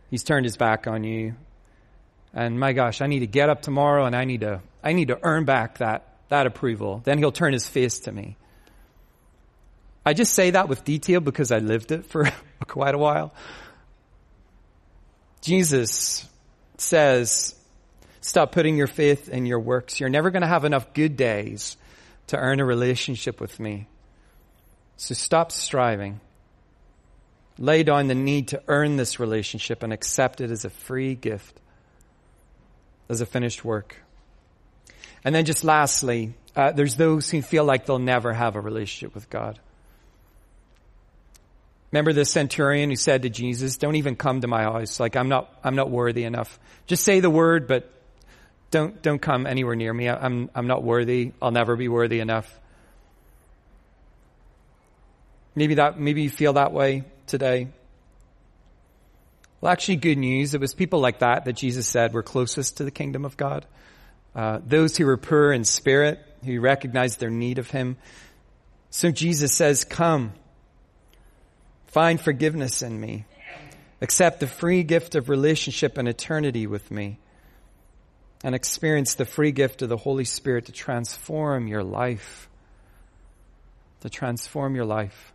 He's 0.10 0.24
turned 0.24 0.46
his 0.46 0.58
back 0.58 0.88
on 0.88 1.04
you. 1.04 1.36
And 2.34 2.60
my 2.60 2.74
gosh, 2.74 3.02
I 3.02 3.08
need 3.08 3.20
to 3.20 3.28
get 3.28 3.50
up 3.50 3.62
tomorrow 3.62 4.06
and 4.06 4.16
I 4.16 4.26
need 4.26 4.42
to, 4.42 4.62
I 4.84 4.94
need 4.94 5.10
to 5.10 5.20
earn 5.22 5.46
back 5.46 5.78
that 5.78 6.08
that 6.30 6.48
approval. 6.48 7.02
Then 7.04 7.20
he'll 7.20 7.32
turn 7.32 7.54
his 7.54 7.68
face 7.68 8.00
to 8.00 8.12
me. 8.12 8.36
I 10.04 10.14
just 10.14 10.34
say 10.34 10.50
that 10.52 10.70
with 10.70 10.84
detail 10.84 11.20
because 11.20 11.52
I 11.52 11.60
lived 11.60 11.92
it 11.92 12.08
for 12.08 12.28
quite 12.68 12.96
a 12.96 12.98
while. 12.98 13.32
Jesus 15.42 16.28
says, 16.78 17.54
stop 18.22 18.54
putting 18.54 18.76
your 18.76 18.88
faith 18.88 19.30
in 19.30 19.46
your 19.46 19.60
works. 19.60 20.00
You're 20.00 20.10
never 20.10 20.32
going 20.32 20.42
to 20.42 20.48
have 20.48 20.66
enough 20.66 20.96
good 20.96 21.16
days 21.16 21.78
to 22.28 22.38
earn 22.38 22.60
a 22.60 22.66
relationship 22.66 23.40
with 23.40 23.60
me. 23.60 23.88
So 24.98 25.14
stop 25.14 25.52
striving. 25.52 26.22
Lay 27.58 27.84
down 27.84 28.08
the 28.08 28.16
need 28.16 28.50
to 28.50 28.64
earn 28.68 28.98
this 28.98 29.20
relationship 29.20 29.84
and 29.84 29.94
accept 29.94 30.42
it 30.42 30.52
as 30.52 30.66
a 30.66 30.70
free 30.70 31.16
gift, 31.16 31.60
as 33.10 33.22
a 33.22 33.26
finished 33.26 33.64
work. 33.64 33.96
And 35.24 35.36
then 35.36 35.46
just 35.46 35.64
lastly, 35.64 36.34
uh, 36.56 36.72
there's 36.72 36.96
those 36.96 37.30
who 37.30 37.42
feel 37.42 37.64
like 37.64 37.86
they'll 37.86 38.00
never 38.00 38.34
have 38.34 38.56
a 38.56 38.62
relationship 38.62 39.14
with 39.14 39.30
God. 39.30 39.60
Remember 41.92 42.14
the 42.14 42.26
centurion 42.26 42.90
who 42.90 42.96
said 42.96 43.24
to 43.24 43.30
Jesus, 43.30 43.78
don't 43.78 43.96
even 43.96 44.16
come 44.16 44.42
to 44.42 44.48
my 44.48 44.64
house. 44.64 45.00
Like 45.00 45.16
I'm 45.16 45.28
not, 45.28 45.54
I'm 45.64 45.76
not 45.76 45.90
worthy 45.90 46.24
enough. 46.24 46.58
Just 46.88 47.04
say 47.04 47.20
the 47.20 47.30
word, 47.30 47.68
but 47.68 47.92
don't, 48.72 49.02
don't 49.02 49.22
come 49.22 49.46
anywhere 49.46 49.76
near 49.76 49.94
me. 49.94 50.08
I'm, 50.08 50.50
I'm 50.56 50.68
not 50.68 50.84
worthy. 50.84 51.34
I'll 51.42 51.52
never 51.52 51.76
be 51.76 51.90
worthy 51.90 52.22
enough. 52.22 52.60
Maybe 55.54 55.76
that, 55.76 56.00
maybe 56.00 56.24
you 56.24 56.30
feel 56.30 56.54
that 56.54 56.72
way 56.72 57.04
today. 57.32 57.70
Well, 59.62 59.72
actually 59.72 59.96
good 59.96 60.18
news. 60.18 60.54
It 60.54 60.62
was 60.62 60.74
people 60.74 61.00
like 61.00 61.20
that 61.20 61.46
that 61.46 61.54
Jesus 61.54 61.88
said 61.88 62.14
were 62.14 62.24
closest 62.24 62.78
to 62.78 62.84
the 62.84 62.92
kingdom 62.92 63.26
of 63.26 63.38
God. 63.38 63.66
Uh, 64.36 64.60
those 64.66 64.98
who 64.98 65.06
were 65.06 65.18
poor 65.18 65.52
in 65.52 65.64
spirit, 65.64 66.20
who 66.44 66.60
recognized 66.60 67.20
their 67.20 67.30
need 67.30 67.58
of 67.58 67.70
Him. 67.70 67.98
So 68.90 69.12
Jesus 69.12 69.54
says, 69.54 69.86
come, 69.86 70.34
find 71.88 72.20
forgiveness 72.20 72.82
in 72.82 73.00
me, 73.00 73.26
accept 74.02 74.40
the 74.42 74.48
free 74.48 74.84
gift 74.84 75.16
of 75.16 75.30
relationship 75.30 75.98
and 75.98 76.08
eternity 76.08 76.68
with 76.68 76.92
me, 76.92 77.18
and 78.44 78.56
experience 78.56 79.14
the 79.14 79.26
free 79.26 79.52
gift 79.52 79.82
of 79.82 79.90
the 79.90 79.98
Holy 79.98 80.26
Spirit 80.26 80.66
to 80.66 80.72
transform 80.72 81.68
your 81.68 81.84
life. 81.84 82.50
To 84.02 84.10
transform 84.10 84.76
your 84.76 84.86
life. 84.86 85.32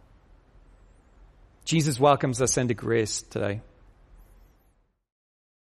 Jesus 1.67 1.99
welcomes 1.99 2.41
us 2.41 2.59
into 2.59 2.75
grace 2.75 3.23
today. 3.23 3.61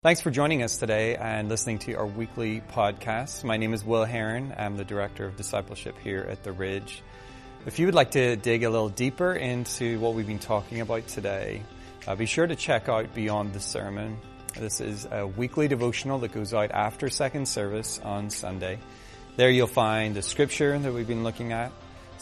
Thanks 0.03 0.21
for 0.21 0.33
joining 0.33 0.65
us 0.65 0.79
today 0.79 1.15
and 1.15 1.49
listening 1.49 1.79
to 1.79 1.95
our 1.95 2.07
weekly 2.09 2.61
podcast. 2.73 3.45
My 3.45 3.57
name 3.57 3.73
is 3.73 3.85
Will 3.85 4.05
Heron. 4.05 4.53
I'm 4.59 4.77
the 4.77 4.85
Director 4.85 5.27
of 5.27 5.37
Discipleship 5.37 5.97
here 6.03 6.27
at 6.29 6.43
The 6.43 6.51
Ridge. 6.51 7.05
If 7.67 7.79
you 7.79 7.87
would 7.87 7.95
like 7.95 8.11
to 8.11 8.35
dig 8.35 8.65
a 8.65 8.71
little 8.71 8.89
deeper 8.89 9.33
into 9.33 10.01
what 10.01 10.15
we've 10.15 10.27
been 10.27 10.41
talking 10.41 10.81
about 10.81 11.07
today, 11.07 11.63
uh, 12.09 12.17
be 12.17 12.27
sure 12.27 12.49
to 12.49 12.57
check 12.57 12.89
out 12.89 13.15
Beyond 13.15 13.53
the 13.53 13.61
Sermon. 13.61 14.19
This 14.59 14.81
is 14.81 15.07
a 15.09 15.25
weekly 15.25 15.69
devotional 15.69 16.19
that 16.19 16.33
goes 16.33 16.53
out 16.53 16.73
after 16.73 17.11
second 17.11 17.47
service 17.47 18.01
on 18.03 18.29
Sunday. 18.31 18.81
There 19.37 19.51
you'll 19.51 19.69
find 19.69 20.17
the 20.17 20.23
scripture 20.23 20.77
that 20.77 20.93
we've 20.93 21.07
been 21.07 21.23
looking 21.23 21.53
at, 21.53 21.71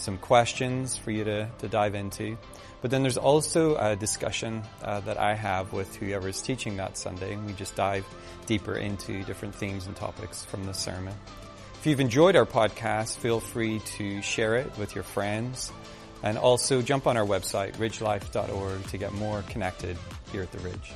some 0.00 0.18
questions 0.18 0.96
for 0.96 1.10
you 1.10 1.24
to, 1.24 1.48
to 1.58 1.68
dive 1.68 1.94
into. 1.94 2.36
But 2.82 2.90
then 2.90 3.02
there's 3.02 3.18
also 3.18 3.76
a 3.76 3.94
discussion 3.94 4.62
uh, 4.82 5.00
that 5.00 5.18
I 5.18 5.34
have 5.34 5.72
with 5.72 5.94
whoever 5.96 6.28
is 6.28 6.40
teaching 6.40 6.76
that 6.78 6.96
Sunday, 6.96 7.34
and 7.34 7.46
we 7.46 7.52
just 7.52 7.76
dive 7.76 8.06
deeper 8.46 8.74
into 8.74 9.22
different 9.24 9.54
themes 9.54 9.86
and 9.86 9.94
topics 9.94 10.44
from 10.44 10.64
the 10.64 10.72
sermon. 10.72 11.14
If 11.78 11.86
you've 11.86 12.00
enjoyed 12.00 12.36
our 12.36 12.46
podcast, 12.46 13.18
feel 13.18 13.40
free 13.40 13.80
to 13.96 14.22
share 14.22 14.56
it 14.56 14.76
with 14.78 14.94
your 14.94 15.04
friends, 15.04 15.70
and 16.22 16.38
also 16.38 16.82
jump 16.82 17.06
on 17.06 17.16
our 17.16 17.26
website, 17.26 17.76
ridgelife.org, 17.76 18.86
to 18.88 18.98
get 18.98 19.12
more 19.12 19.42
connected 19.48 19.96
here 20.32 20.42
at 20.42 20.52
the 20.52 20.58
Ridge. 20.58 20.92